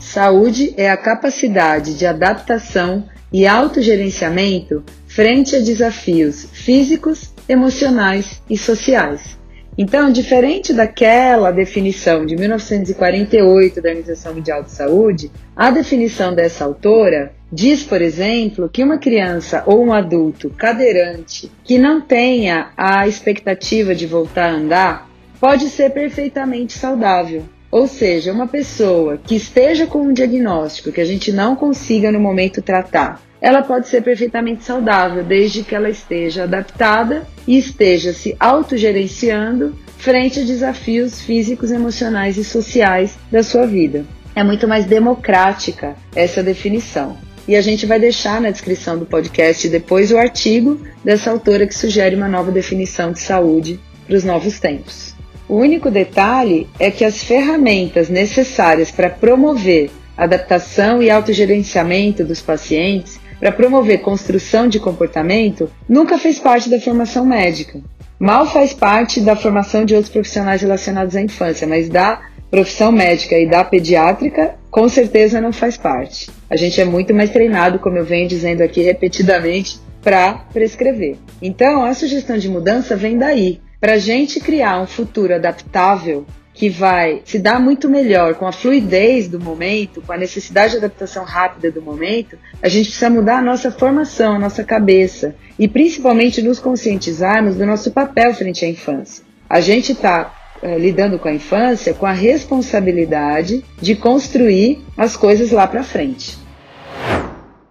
Saúde 0.00 0.72
é 0.78 0.90
a 0.90 0.96
capacidade 0.96 1.92
de 1.92 2.06
adaptação 2.06 3.04
e 3.30 3.46
autogerenciamento 3.46 4.82
frente 5.06 5.54
a 5.56 5.60
desafios 5.60 6.48
físicos, 6.54 7.34
emocionais 7.46 8.40
e 8.48 8.56
sociais. 8.56 9.36
Então, 9.76 10.10
diferente 10.10 10.72
daquela 10.72 11.50
definição 11.50 12.24
de 12.24 12.34
1948 12.34 13.82
da 13.82 13.90
Organização 13.90 14.32
Mundial 14.32 14.62
de 14.62 14.70
Saúde, 14.70 15.30
a 15.54 15.70
definição 15.70 16.34
dessa 16.34 16.64
autora 16.64 17.34
diz, 17.52 17.82
por 17.82 18.02
exemplo, 18.02 18.68
que 18.68 18.82
uma 18.82 18.98
criança 18.98 19.62
ou 19.66 19.84
um 19.84 19.92
adulto 19.92 20.50
cadeirante 20.50 21.50
que 21.64 21.78
não 21.78 22.00
tenha 22.00 22.70
a 22.76 23.06
expectativa 23.06 23.94
de 23.94 24.06
voltar 24.06 24.50
a 24.50 24.56
andar 24.56 25.10
pode 25.40 25.68
ser 25.68 25.90
perfeitamente 25.90 26.72
saudável. 26.72 27.44
Ou 27.70 27.86
seja, 27.86 28.32
uma 28.32 28.46
pessoa 28.46 29.18
que 29.18 29.36
esteja 29.36 29.86
com 29.86 30.00
um 30.00 30.12
diagnóstico 30.12 30.92
que 30.92 31.00
a 31.00 31.04
gente 31.04 31.32
não 31.32 31.54
consiga 31.54 32.10
no 32.10 32.20
momento 32.20 32.62
tratar, 32.62 33.20
ela 33.40 33.62
pode 33.62 33.88
ser 33.88 34.02
perfeitamente 34.02 34.64
saudável 34.64 35.22
desde 35.22 35.62
que 35.62 35.74
ela 35.74 35.90
esteja 35.90 36.44
adaptada 36.44 37.26
e 37.46 37.58
esteja 37.58 38.12
se 38.12 38.34
autogerenciando 38.40 39.76
frente 39.98 40.40
a 40.40 40.44
desafios 40.44 41.20
físicos, 41.20 41.70
emocionais 41.70 42.36
e 42.38 42.44
sociais 42.44 43.18
da 43.30 43.42
sua 43.42 43.66
vida. 43.66 44.04
É 44.34 44.42
muito 44.42 44.66
mais 44.66 44.84
democrática 44.84 45.96
essa 46.14 46.42
definição. 46.42 47.25
E 47.48 47.54
a 47.54 47.60
gente 47.60 47.86
vai 47.86 48.00
deixar 48.00 48.40
na 48.40 48.50
descrição 48.50 48.98
do 48.98 49.06
podcast 49.06 49.68
depois 49.68 50.10
o 50.10 50.18
artigo 50.18 50.80
dessa 51.04 51.30
autora 51.30 51.66
que 51.66 51.74
sugere 51.74 52.16
uma 52.16 52.28
nova 52.28 52.50
definição 52.50 53.12
de 53.12 53.20
saúde 53.20 53.78
para 54.06 54.16
os 54.16 54.24
novos 54.24 54.58
tempos. 54.58 55.14
O 55.48 55.56
único 55.56 55.90
detalhe 55.90 56.68
é 56.78 56.90
que 56.90 57.04
as 57.04 57.22
ferramentas 57.22 58.08
necessárias 58.08 58.90
para 58.90 59.08
promover 59.08 59.90
adaptação 60.16 61.02
e 61.02 61.10
autogerenciamento 61.10 62.24
dos 62.24 62.40
pacientes 62.40 63.20
para 63.38 63.52
promover 63.52 64.00
construção 64.00 64.66
de 64.66 64.80
comportamento 64.80 65.70
nunca 65.88 66.18
fez 66.18 66.38
parte 66.38 66.68
da 66.68 66.80
formação 66.80 67.24
médica. 67.24 67.80
Mal 68.18 68.46
faz 68.46 68.72
parte 68.72 69.20
da 69.20 69.36
formação 69.36 69.84
de 69.84 69.94
outros 69.94 70.12
profissionais 70.12 70.62
relacionados 70.62 71.14
à 71.14 71.20
infância, 71.20 71.66
mas 71.66 71.88
da 71.88 72.22
profissão 72.50 72.90
médica 72.90 73.38
e 73.38 73.46
da 73.46 73.62
pediátrica, 73.62 74.54
com 74.76 74.90
certeza 74.90 75.40
não 75.40 75.54
faz 75.54 75.78
parte. 75.78 76.28
A 76.50 76.54
gente 76.54 76.78
é 76.78 76.84
muito 76.84 77.14
mais 77.14 77.30
treinado, 77.30 77.78
como 77.78 77.96
eu 77.96 78.04
venho 78.04 78.28
dizendo 78.28 78.60
aqui 78.60 78.82
repetidamente, 78.82 79.80
para 80.02 80.34
prescrever. 80.52 81.16
Então, 81.40 81.82
a 81.82 81.94
sugestão 81.94 82.36
de 82.36 82.46
mudança 82.46 82.94
vem 82.94 83.16
daí. 83.16 83.58
Para 83.80 83.94
a 83.94 83.98
gente 83.98 84.38
criar 84.38 84.78
um 84.78 84.86
futuro 84.86 85.34
adaptável 85.34 86.26
que 86.52 86.68
vai 86.68 87.22
se 87.24 87.38
dar 87.38 87.58
muito 87.58 87.88
melhor 87.88 88.34
com 88.34 88.46
a 88.46 88.52
fluidez 88.52 89.28
do 89.28 89.40
momento, 89.40 90.02
com 90.02 90.12
a 90.12 90.18
necessidade 90.18 90.72
de 90.72 90.76
adaptação 90.76 91.24
rápida 91.24 91.70
do 91.70 91.80
momento, 91.80 92.36
a 92.62 92.68
gente 92.68 92.88
precisa 92.88 93.08
mudar 93.08 93.38
a 93.38 93.42
nossa 93.42 93.70
formação, 93.70 94.34
a 94.34 94.38
nossa 94.38 94.62
cabeça 94.62 95.34
e 95.58 95.66
principalmente 95.66 96.42
nos 96.42 96.58
conscientizarmos 96.58 97.56
do 97.56 97.64
nosso 97.64 97.92
papel 97.92 98.34
frente 98.34 98.62
à 98.66 98.68
infância. 98.68 99.24
A 99.48 99.58
gente 99.58 99.92
está 99.92 100.34
lidando 100.62 101.18
com 101.18 101.28
a 101.28 101.34
infância 101.34 101.94
com 101.94 102.06
a 102.06 102.12
responsabilidade 102.12 103.64
de 103.80 103.94
construir 103.94 104.84
as 104.96 105.16
coisas 105.16 105.50
lá 105.50 105.66
para 105.66 105.82
frente. 105.82 106.38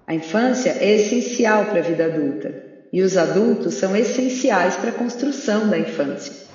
A 0.07 0.13
infância 0.13 0.77
é 0.79 0.95
essencial 0.95 1.65
para 1.65 1.79
a 1.79 1.83
vida 1.83 2.05
adulta 2.05 2.63
e 2.93 3.01
os 3.01 3.17
adultos 3.17 3.73
são 3.73 3.95
essenciais 3.95 4.75
para 4.75 4.89
a 4.89 4.93
construção 4.93 5.67
da 5.67 5.77
infância. 5.77 6.45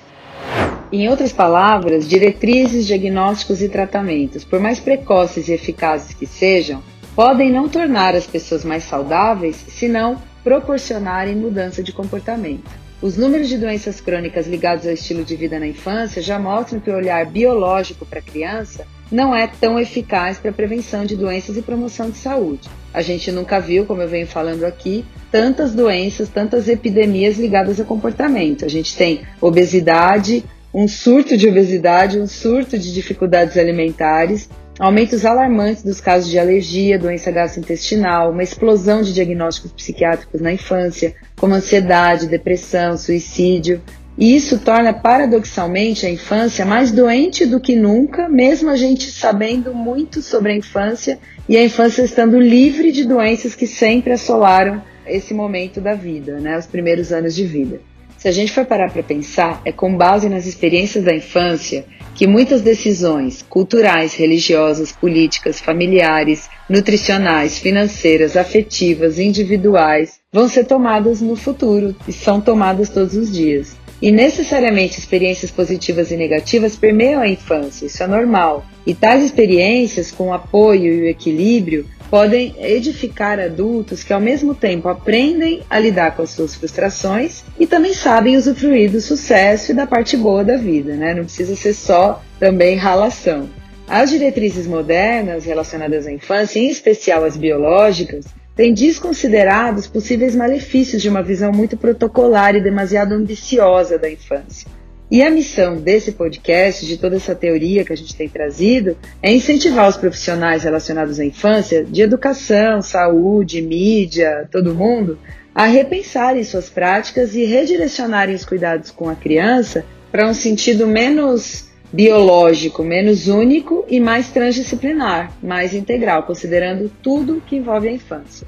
Em 0.91 1.07
outras 1.07 1.31
palavras, 1.31 2.07
diretrizes, 2.07 2.87
diagnósticos 2.87 3.61
e 3.61 3.69
tratamentos, 3.69 4.43
por 4.43 4.59
mais 4.59 4.79
precoces 4.79 5.47
e 5.47 5.53
eficazes 5.53 6.13
que 6.13 6.25
sejam, 6.25 6.81
podem 7.15 7.51
não 7.51 7.69
tornar 7.69 8.15
as 8.15 8.25
pessoas 8.25 8.65
mais 8.65 8.83
saudáveis 8.83 9.55
se 9.55 9.87
não 9.87 10.21
proporcionarem 10.43 11.35
mudança 11.35 11.83
de 11.83 11.93
comportamento. 11.93 12.80
Os 13.01 13.17
números 13.17 13.49
de 13.49 13.57
doenças 13.57 13.99
crônicas 13.99 14.45
ligados 14.45 14.85
ao 14.85 14.93
estilo 14.93 15.23
de 15.23 15.35
vida 15.35 15.57
na 15.57 15.65
infância 15.65 16.21
já 16.21 16.37
mostram 16.37 16.79
que 16.79 16.91
o 16.91 16.95
olhar 16.95 17.25
biológico 17.25 18.05
para 18.05 18.19
a 18.19 18.21
criança 18.21 18.85
não 19.11 19.35
é 19.35 19.47
tão 19.47 19.79
eficaz 19.79 20.37
para 20.37 20.51
a 20.51 20.53
prevenção 20.53 21.03
de 21.03 21.15
doenças 21.15 21.57
e 21.57 21.63
promoção 21.63 22.11
de 22.11 22.17
saúde. 22.17 22.69
A 22.93 23.01
gente 23.01 23.31
nunca 23.31 23.59
viu, 23.59 23.87
como 23.87 24.03
eu 24.03 24.07
venho 24.07 24.27
falando 24.27 24.65
aqui, 24.65 25.03
tantas 25.31 25.73
doenças, 25.73 26.29
tantas 26.29 26.67
epidemias 26.69 27.39
ligadas 27.39 27.79
ao 27.79 27.87
comportamento. 27.87 28.65
A 28.65 28.69
gente 28.69 28.95
tem 28.95 29.21
obesidade, 29.41 30.45
um 30.71 30.87
surto 30.87 31.35
de 31.35 31.49
obesidade, 31.49 32.19
um 32.19 32.27
surto 32.27 32.77
de 32.77 32.93
dificuldades 32.93 33.57
alimentares, 33.57 34.47
aumentos 34.81 35.25
alarmantes 35.25 35.83
dos 35.83 36.01
casos 36.01 36.27
de 36.27 36.39
alergia, 36.39 36.97
doença 36.97 37.29
gastrointestinal, 37.29 38.31
uma 38.31 38.41
explosão 38.41 39.03
de 39.03 39.13
diagnósticos 39.13 39.71
psiquiátricos 39.71 40.41
na 40.41 40.51
infância, 40.51 41.13
como 41.37 41.53
ansiedade, 41.53 42.25
depressão, 42.25 42.97
suicídio. 42.97 43.79
E 44.17 44.35
isso 44.35 44.57
torna 44.57 44.91
paradoxalmente 44.91 46.07
a 46.07 46.09
infância 46.09 46.65
mais 46.65 46.91
doente 46.91 47.45
do 47.45 47.59
que 47.59 47.75
nunca, 47.75 48.27
mesmo 48.27 48.71
a 48.71 48.75
gente 48.75 49.11
sabendo 49.11 49.71
muito 49.71 50.19
sobre 50.19 50.51
a 50.51 50.55
infância 50.55 51.19
e 51.47 51.55
a 51.55 51.63
infância 51.63 52.01
estando 52.01 52.39
livre 52.39 52.91
de 52.91 53.05
doenças 53.05 53.53
que 53.53 53.67
sempre 53.67 54.13
assolaram 54.13 54.81
esse 55.05 55.31
momento 55.31 55.79
da 55.79 55.93
vida, 55.93 56.39
né, 56.39 56.57
os 56.57 56.65
primeiros 56.65 57.11
anos 57.11 57.35
de 57.35 57.45
vida. 57.45 57.79
Se 58.21 58.27
a 58.27 58.31
gente 58.31 58.51
for 58.51 58.67
parar 58.67 58.91
para 58.91 59.01
pensar, 59.01 59.59
é 59.65 59.71
com 59.71 59.97
base 59.97 60.29
nas 60.29 60.45
experiências 60.45 61.03
da 61.03 61.11
infância 61.11 61.85
que 62.13 62.27
muitas 62.27 62.61
decisões 62.61 63.41
culturais, 63.41 64.13
religiosas, 64.13 64.91
políticas, 64.91 65.59
familiares, 65.59 66.47
nutricionais, 66.69 67.57
financeiras, 67.57 68.37
afetivas, 68.37 69.17
individuais 69.17 70.19
vão 70.31 70.47
ser 70.47 70.65
tomadas 70.65 71.19
no 71.19 71.35
futuro 71.35 71.95
e 72.07 72.13
são 72.13 72.39
tomadas 72.39 72.89
todos 72.89 73.15
os 73.15 73.33
dias. 73.33 73.75
E 73.99 74.11
necessariamente 74.11 74.99
experiências 74.99 75.49
positivas 75.49 76.11
e 76.11 76.15
negativas 76.15 76.75
permeiam 76.75 77.21
a 77.21 77.27
infância, 77.27 77.87
isso 77.87 78.03
é 78.03 78.07
normal. 78.07 78.63
E 78.85 78.93
tais 78.93 79.23
experiências, 79.23 80.11
com 80.11 80.27
o 80.27 80.33
apoio 80.33 80.93
e 80.93 81.01
o 81.01 81.07
equilíbrio, 81.07 81.87
podem 82.11 82.53
edificar 82.59 83.39
adultos 83.39 84.03
que, 84.03 84.11
ao 84.11 84.19
mesmo 84.19 84.53
tempo, 84.53 84.89
aprendem 84.89 85.61
a 85.69 85.79
lidar 85.79 86.13
com 86.13 86.21
as 86.21 86.31
suas 86.31 86.53
frustrações 86.53 87.41
e 87.57 87.65
também 87.65 87.93
sabem 87.93 88.35
usufruir 88.35 88.91
do 88.91 88.99
sucesso 88.99 89.71
e 89.71 89.73
da 89.73 89.87
parte 89.87 90.17
boa 90.17 90.43
da 90.43 90.57
vida, 90.57 90.93
né? 90.93 91.13
Não 91.13 91.23
precisa 91.23 91.55
ser 91.55 91.73
só 91.73 92.21
também 92.37 92.75
ralação. 92.75 93.49
As 93.87 94.09
diretrizes 94.09 94.67
modernas 94.67 95.45
relacionadas 95.45 96.05
à 96.05 96.11
infância, 96.11 96.59
em 96.59 96.69
especial 96.69 97.23
as 97.23 97.37
biológicas, 97.37 98.25
têm 98.57 98.73
desconsiderado 98.73 99.79
os 99.79 99.87
possíveis 99.87 100.35
malefícios 100.35 101.01
de 101.01 101.07
uma 101.07 101.23
visão 101.23 101.53
muito 101.53 101.77
protocolar 101.77 102.55
e 102.55 102.61
demasiado 102.61 103.13
ambiciosa 103.13 103.97
da 103.97 104.11
infância. 104.11 104.69
E 105.11 105.21
a 105.21 105.29
missão 105.29 105.75
desse 105.75 106.13
podcast, 106.13 106.85
de 106.85 106.95
toda 106.95 107.17
essa 107.17 107.35
teoria 107.35 107.83
que 107.83 107.91
a 107.91 107.97
gente 107.97 108.15
tem 108.15 108.29
trazido, 108.29 108.95
é 109.21 109.29
incentivar 109.29 109.89
os 109.89 109.97
profissionais 109.97 110.63
relacionados 110.63 111.19
à 111.19 111.25
infância, 111.25 111.83
de 111.83 112.01
educação, 112.01 112.81
saúde, 112.81 113.61
mídia, 113.61 114.47
todo 114.49 114.73
mundo, 114.73 115.19
a 115.53 115.65
repensarem 115.65 116.45
suas 116.45 116.69
práticas 116.69 117.35
e 117.35 117.43
redirecionarem 117.43 118.33
os 118.33 118.45
cuidados 118.45 118.89
com 118.89 119.09
a 119.09 119.15
criança 119.15 119.83
para 120.09 120.29
um 120.29 120.33
sentido 120.33 120.87
menos 120.87 121.69
biológico, 121.91 122.81
menos 122.81 123.27
único 123.27 123.83
e 123.89 123.99
mais 123.99 124.29
transdisciplinar, 124.29 125.33
mais 125.43 125.73
integral, 125.73 126.23
considerando 126.23 126.89
tudo 127.03 127.43
que 127.45 127.57
envolve 127.57 127.89
a 127.89 127.91
infância. 127.91 128.47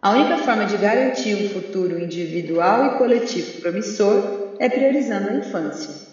A 0.00 0.12
única 0.12 0.38
forma 0.38 0.64
de 0.64 0.78
garantir 0.78 1.34
um 1.34 1.48
futuro 1.50 1.98
individual 1.98 2.86
e 2.86 2.98
coletivo 2.98 3.60
promissor 3.60 4.47
é 4.58 4.68
priorizando 4.68 5.30
a 5.30 5.34
infância. 5.34 6.08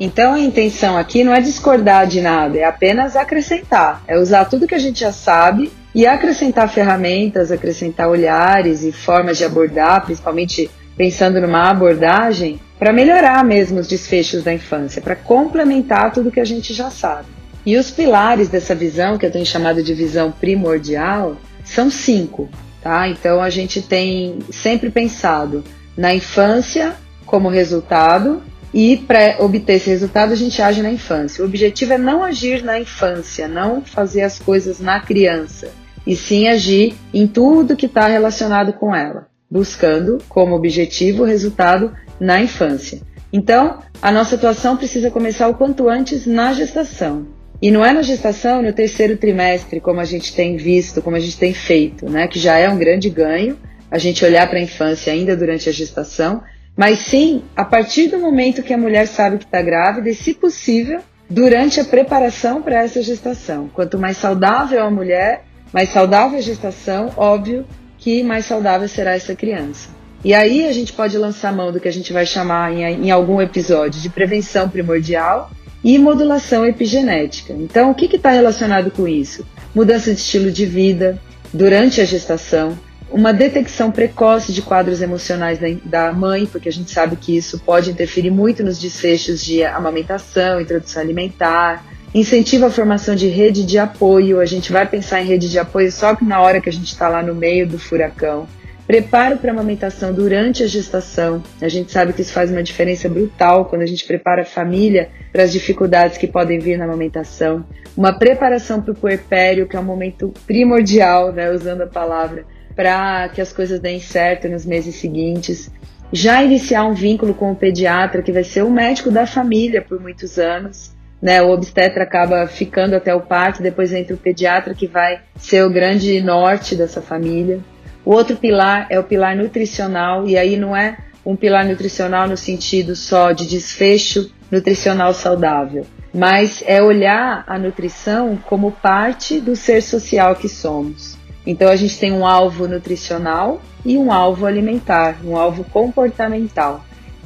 Então 0.00 0.34
a 0.34 0.40
intenção 0.40 0.96
aqui 0.96 1.24
não 1.24 1.34
é 1.34 1.40
discordar 1.40 2.06
de 2.06 2.20
nada, 2.20 2.56
é 2.56 2.64
apenas 2.64 3.16
acrescentar, 3.16 4.02
é 4.06 4.16
usar 4.16 4.44
tudo 4.44 4.66
que 4.66 4.74
a 4.74 4.78
gente 4.78 5.00
já 5.00 5.12
sabe 5.12 5.72
e 5.94 6.06
acrescentar 6.06 6.68
ferramentas, 6.68 7.50
acrescentar 7.50 8.08
olhares 8.08 8.84
e 8.84 8.92
formas 8.92 9.38
de 9.38 9.44
abordar, 9.44 10.04
principalmente 10.04 10.70
pensando 10.96 11.40
numa 11.40 11.68
abordagem 11.68 12.60
para 12.78 12.92
melhorar 12.92 13.44
mesmo 13.44 13.80
os 13.80 13.88
desfechos 13.88 14.44
da 14.44 14.54
infância, 14.54 15.02
para 15.02 15.16
complementar 15.16 16.12
tudo 16.12 16.30
que 16.30 16.40
a 16.40 16.44
gente 16.44 16.72
já 16.72 16.90
sabe. 16.90 17.26
E 17.66 17.76
os 17.76 17.90
pilares 17.90 18.48
dessa 18.48 18.74
visão, 18.74 19.18
que 19.18 19.26
eu 19.26 19.32
tenho 19.32 19.44
chamado 19.44 19.82
de 19.82 19.92
visão 19.94 20.30
primordial, 20.30 21.36
são 21.64 21.90
cinco, 21.90 22.48
tá? 22.80 23.08
Então 23.08 23.42
a 23.42 23.50
gente 23.50 23.82
tem 23.82 24.38
sempre 24.50 24.90
pensado 24.90 25.64
na 25.96 26.14
infância, 26.14 26.94
como 27.28 27.48
resultado 27.48 28.42
e 28.72 28.96
para 28.96 29.36
obter 29.38 29.74
esse 29.74 29.90
resultado 29.90 30.32
a 30.32 30.36
gente 30.36 30.60
age 30.60 30.82
na 30.82 30.90
infância. 30.90 31.42
O 31.42 31.46
objetivo 31.46 31.92
é 31.92 31.98
não 31.98 32.24
agir 32.24 32.64
na 32.64 32.80
infância, 32.80 33.46
não 33.46 33.82
fazer 33.82 34.22
as 34.22 34.38
coisas 34.38 34.80
na 34.80 35.00
criança, 35.00 35.70
e 36.06 36.16
sim 36.16 36.48
agir 36.48 36.94
em 37.12 37.26
tudo 37.26 37.76
que 37.76 37.86
está 37.86 38.08
relacionado 38.08 38.72
com 38.72 38.94
ela, 38.94 39.28
buscando 39.50 40.18
como 40.28 40.54
objetivo 40.54 41.22
o 41.22 41.26
resultado 41.26 41.94
na 42.18 42.40
infância. 42.40 43.00
Então, 43.32 43.78
a 44.00 44.10
nossa 44.10 44.34
atuação 44.34 44.76
precisa 44.76 45.10
começar 45.10 45.48
o 45.48 45.54
quanto 45.54 45.88
antes 45.88 46.26
na 46.26 46.52
gestação. 46.52 47.26
E 47.60 47.70
não 47.70 47.84
é 47.84 47.92
na 47.92 48.02
gestação, 48.02 48.62
no 48.62 48.72
terceiro 48.72 49.16
trimestre, 49.16 49.80
como 49.80 50.00
a 50.00 50.04
gente 50.04 50.34
tem 50.34 50.56
visto, 50.56 51.02
como 51.02 51.16
a 51.16 51.20
gente 51.20 51.36
tem 51.36 51.52
feito, 51.52 52.08
né? 52.08 52.28
Que 52.28 52.38
já 52.38 52.56
é 52.56 52.68
um 52.68 52.78
grande 52.78 53.10
ganho 53.10 53.58
a 53.90 53.98
gente 53.98 54.24
olhar 54.24 54.48
para 54.48 54.58
a 54.58 54.62
infância 54.62 55.12
ainda 55.12 55.36
durante 55.36 55.68
a 55.68 55.72
gestação, 55.72 56.42
mas 56.78 57.00
sim 57.00 57.42
a 57.56 57.64
partir 57.64 58.06
do 58.06 58.20
momento 58.20 58.62
que 58.62 58.72
a 58.72 58.78
mulher 58.78 59.08
sabe 59.08 59.38
que 59.38 59.44
está 59.44 59.60
grávida 59.60 60.08
e, 60.08 60.14
se 60.14 60.32
possível, 60.32 61.00
durante 61.28 61.80
a 61.80 61.84
preparação 61.84 62.62
para 62.62 62.84
essa 62.84 63.02
gestação. 63.02 63.68
Quanto 63.74 63.98
mais 63.98 64.16
saudável 64.16 64.84
a 64.84 64.90
mulher, 64.90 65.44
mais 65.72 65.88
saudável 65.88 66.38
a 66.38 66.40
gestação, 66.40 67.12
óbvio 67.16 67.66
que 67.98 68.22
mais 68.22 68.46
saudável 68.46 68.86
será 68.86 69.16
essa 69.16 69.34
criança. 69.34 69.88
E 70.24 70.32
aí 70.32 70.68
a 70.68 70.72
gente 70.72 70.92
pode 70.92 71.18
lançar 71.18 71.52
mão 71.52 71.72
do 71.72 71.80
que 71.80 71.88
a 71.88 71.92
gente 71.92 72.12
vai 72.12 72.24
chamar 72.24 72.72
em, 72.72 73.06
em 73.06 73.10
algum 73.10 73.42
episódio 73.42 74.00
de 74.00 74.08
prevenção 74.08 74.68
primordial 74.68 75.50
e 75.82 75.98
modulação 75.98 76.64
epigenética. 76.64 77.52
Então, 77.52 77.90
o 77.90 77.94
que 77.94 78.14
está 78.14 78.30
relacionado 78.30 78.92
com 78.92 79.08
isso? 79.08 79.44
Mudança 79.74 80.14
de 80.14 80.20
estilo 80.20 80.52
de 80.52 80.64
vida 80.64 81.20
durante 81.52 82.00
a 82.00 82.04
gestação, 82.04 82.78
uma 83.10 83.32
detecção 83.32 83.90
precoce 83.90 84.52
de 84.52 84.60
quadros 84.60 85.00
emocionais 85.00 85.58
da, 85.84 86.12
mãe, 86.12 86.46
porque 86.46 86.68
a 86.68 86.72
gente 86.72 86.90
sabe 86.90 87.16
que 87.16 87.36
isso 87.36 87.58
pode 87.58 87.90
interferir 87.90 88.30
muito 88.30 88.62
nos 88.62 88.78
desfechos 88.78 89.42
de 89.42 89.64
amamentação, 89.64 90.60
introdução 90.60 91.02
alimentar, 91.02 91.84
incentiva 92.14 92.66
a 92.66 92.70
formação 92.70 93.14
de 93.14 93.28
rede 93.28 93.64
de 93.64 93.78
apoio. 93.78 94.40
A 94.40 94.46
gente 94.46 94.70
vai 94.72 94.86
pensar 94.86 95.22
em 95.22 95.26
rede 95.26 95.48
de 95.48 95.58
apoio 95.58 95.90
só 95.90 96.14
que 96.14 96.24
na 96.24 96.40
hora 96.40 96.60
que 96.60 96.68
a 96.68 96.72
gente 96.72 96.92
está 96.92 97.08
lá 97.08 97.22
no 97.22 97.34
meio 97.34 97.66
do 97.66 97.78
furacão. 97.78 98.46
Preparo 98.86 99.36
para 99.36 99.52
amamentação 99.52 100.14
durante 100.14 100.62
a 100.62 100.66
gestação. 100.66 101.42
A 101.60 101.68
gente 101.68 101.92
sabe 101.92 102.14
que 102.14 102.22
isso 102.22 102.32
faz 102.32 102.50
uma 102.50 102.62
diferença 102.62 103.06
brutal 103.06 103.66
quando 103.66 103.82
a 103.82 103.86
gente 103.86 104.06
prepara 104.06 104.42
a 104.42 104.46
família 104.46 105.10
para 105.30 105.42
as 105.42 105.52
dificuldades 105.52 106.16
que 106.16 106.26
podem 106.26 106.58
vir 106.58 106.78
na 106.78 106.84
amamentação. 106.84 107.66
Uma 107.94 108.18
preparação 108.18 108.80
para 108.80 108.92
o 108.92 108.94
puerpério, 108.94 109.66
que 109.66 109.76
é 109.76 109.80
um 109.80 109.84
momento 109.84 110.32
primordial, 110.46 111.32
né, 111.32 111.50
usando 111.50 111.82
a 111.82 111.86
palavra, 111.86 112.46
para 112.78 113.28
que 113.30 113.40
as 113.40 113.52
coisas 113.52 113.80
deem 113.80 113.98
certo 113.98 114.48
nos 114.48 114.64
meses 114.64 114.94
seguintes. 114.94 115.68
Já 116.12 116.44
iniciar 116.44 116.84
um 116.84 116.94
vínculo 116.94 117.34
com 117.34 117.50
o 117.50 117.56
pediatra, 117.56 118.22
que 118.22 118.30
vai 118.30 118.44
ser 118.44 118.62
o 118.62 118.70
médico 118.70 119.10
da 119.10 119.26
família 119.26 119.82
por 119.82 120.00
muitos 120.00 120.38
anos. 120.38 120.96
Né, 121.20 121.42
o 121.42 121.50
obstetra 121.50 122.04
acaba 122.04 122.46
ficando 122.46 122.94
até 122.94 123.12
o 123.12 123.20
parto, 123.20 123.60
depois 123.60 123.92
entra 123.92 124.14
o 124.14 124.16
pediatra, 124.18 124.74
que 124.74 124.86
vai 124.86 125.18
ser 125.36 125.64
o 125.64 125.70
grande 125.70 126.20
norte 126.20 126.76
dessa 126.76 127.02
família. 127.02 127.58
O 128.04 128.12
outro 128.12 128.36
pilar 128.36 128.86
é 128.88 129.00
o 129.00 129.02
pilar 129.02 129.34
nutricional, 129.34 130.28
e 130.28 130.38
aí 130.38 130.56
não 130.56 130.76
é 130.76 130.98
um 131.26 131.34
pilar 131.34 131.64
nutricional 131.64 132.28
no 132.28 132.36
sentido 132.36 132.94
só 132.94 133.32
de 133.32 133.48
desfecho 133.48 134.30
nutricional 134.52 135.12
saudável, 135.12 135.84
mas 136.14 136.62
é 136.64 136.80
olhar 136.80 137.42
a 137.44 137.58
nutrição 137.58 138.36
como 138.36 138.70
parte 138.70 139.40
do 139.40 139.56
ser 139.56 139.82
social 139.82 140.36
que 140.36 140.48
somos. 140.48 141.18
Então 141.48 141.70
a 141.70 141.76
gente 141.76 141.98
tem 141.98 142.12
um 142.12 142.26
alvo 142.26 142.68
nutricional 142.68 143.62
e 143.82 143.96
um 143.96 144.12
alvo 144.12 144.44
alimentar, 144.44 145.16
um 145.24 145.34
alvo 145.34 145.64
comportamental. 145.64 146.84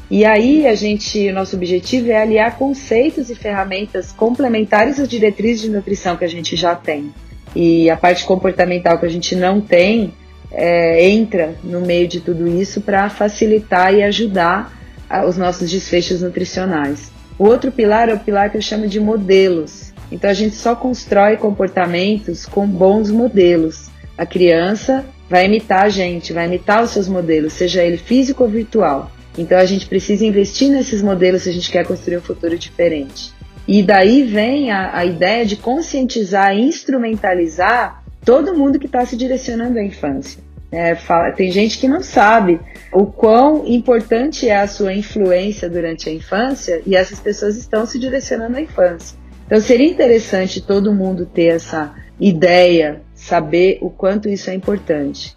E 0.09 0.25
aí 0.25 0.65
a 0.65 0.77
gente, 0.77 1.29
o 1.29 1.35
nosso 1.35 1.57
objetivo 1.57 2.09
é 2.09 2.23
aliar 2.23 2.57
conceitos 2.57 3.31
e 3.31 3.35
ferramentas 3.35 4.13
complementares 4.13 5.01
às 5.01 5.09
diretrizes 5.09 5.63
de 5.63 5.71
nutrição 5.71 6.17
que 6.17 6.25
a 6.25 6.29
gente 6.29 6.55
já 6.55 6.77
tem. 6.77 7.13
E 7.53 7.91
a 7.91 7.97
parte 7.97 8.25
comportamental 8.25 8.97
que 8.97 9.07
a 9.07 9.09
gente 9.09 9.35
não 9.35 9.61
tem, 9.61 10.15
é, 10.53 11.05
entra 11.05 11.57
no 11.65 11.81
meio 11.81 12.07
de 12.07 12.21
tudo 12.21 12.47
isso 12.47 12.81
para 12.81 13.11
facilitar 13.11 13.93
e 13.93 14.05
ajudar 14.05 14.73
a, 15.11 15.27
os 15.27 15.37
nossos 15.37 15.69
desfechos 15.69 16.23
nutricionais. 16.23 17.11
O 17.37 17.45
outro 17.45 17.73
pilar 17.73 18.09
é 18.09 18.15
o 18.15 18.21
pilar 18.21 18.51
que 18.51 18.57
eu 18.57 18.63
chamo 18.63 18.87
de 18.87 19.01
modelos. 19.01 19.93
Então 20.13 20.31
a 20.31 20.35
gente 20.35 20.55
só 20.55 20.77
constrói 20.77 21.37
comportamentos 21.37 22.47
com 22.47 22.69
bons 22.69 23.11
modelos. 23.11 23.91
A 24.23 24.27
criança 24.27 25.05
vai 25.29 25.47
imitar 25.47 25.85
a 25.85 25.89
gente, 25.89 26.33
vai 26.33 26.47
imitar 26.47 26.81
os 26.81 26.91
seus 26.91 27.09
modelos, 27.09 27.55
seja 27.55 27.83
ele 27.83 27.97
físico 27.97 28.45
ou 28.45 28.49
virtual. 28.49 29.11
Então 29.37 29.59
a 29.59 29.65
gente 29.65 29.85
precisa 29.85 30.25
investir 30.25 30.71
nesses 30.71 31.03
modelos 31.03 31.43
se 31.43 31.49
a 31.49 31.53
gente 31.53 31.69
quer 31.69 31.85
construir 31.85 32.19
um 32.19 32.21
futuro 32.21 32.57
diferente. 32.57 33.35
E 33.67 33.83
daí 33.83 34.23
vem 34.23 34.71
a, 34.71 34.97
a 34.97 35.05
ideia 35.05 35.45
de 35.45 35.57
conscientizar 35.57 36.55
e 36.55 36.61
instrumentalizar 36.61 38.05
todo 38.25 38.57
mundo 38.57 38.79
que 38.79 38.87
está 38.87 39.05
se 39.05 39.17
direcionando 39.17 39.77
à 39.77 39.83
infância. 39.83 40.41
É, 40.71 40.95
fala, 40.95 41.33
tem 41.33 41.51
gente 41.51 41.77
que 41.77 41.89
não 41.89 42.01
sabe 42.01 42.61
o 42.93 43.07
quão 43.07 43.67
importante 43.67 44.49
é 44.49 44.57
a 44.57 44.69
sua 44.69 44.95
influência 44.95 45.69
durante 45.69 46.09
a 46.09 46.13
infância 46.13 46.81
e 46.87 46.95
essas 46.95 47.19
pessoas 47.19 47.57
estão 47.57 47.85
se 47.87 47.99
direcionando 47.99 48.57
à 48.57 48.61
infância. 48.61 49.19
Então 49.47 49.61
seria 49.61 49.91
interessante 49.91 50.61
todo 50.61 50.95
mundo 50.95 51.27
ter 51.27 51.57
essa 51.57 51.93
ideia, 52.21 53.03
saber 53.23 53.79
o 53.81 53.89
quanto 53.89 54.29
isso 54.29 54.51
é 54.51 54.55
importante. 54.55 55.37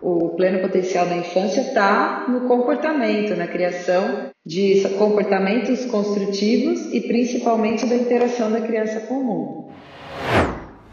O 0.00 0.30
pleno 0.36 0.60
potencial 0.60 1.06
da 1.06 1.16
infância 1.16 1.60
está 1.60 2.26
no 2.28 2.42
comportamento, 2.42 3.34
na 3.34 3.46
criação 3.46 4.30
de 4.46 4.82
comportamentos 4.98 5.84
construtivos 5.86 6.92
e 6.92 7.00
principalmente 7.00 7.86
da 7.86 7.96
interação 7.96 8.52
da 8.52 8.60
criança 8.60 9.00
com 9.00 9.14
o 9.14 9.24
mundo. 9.24 9.68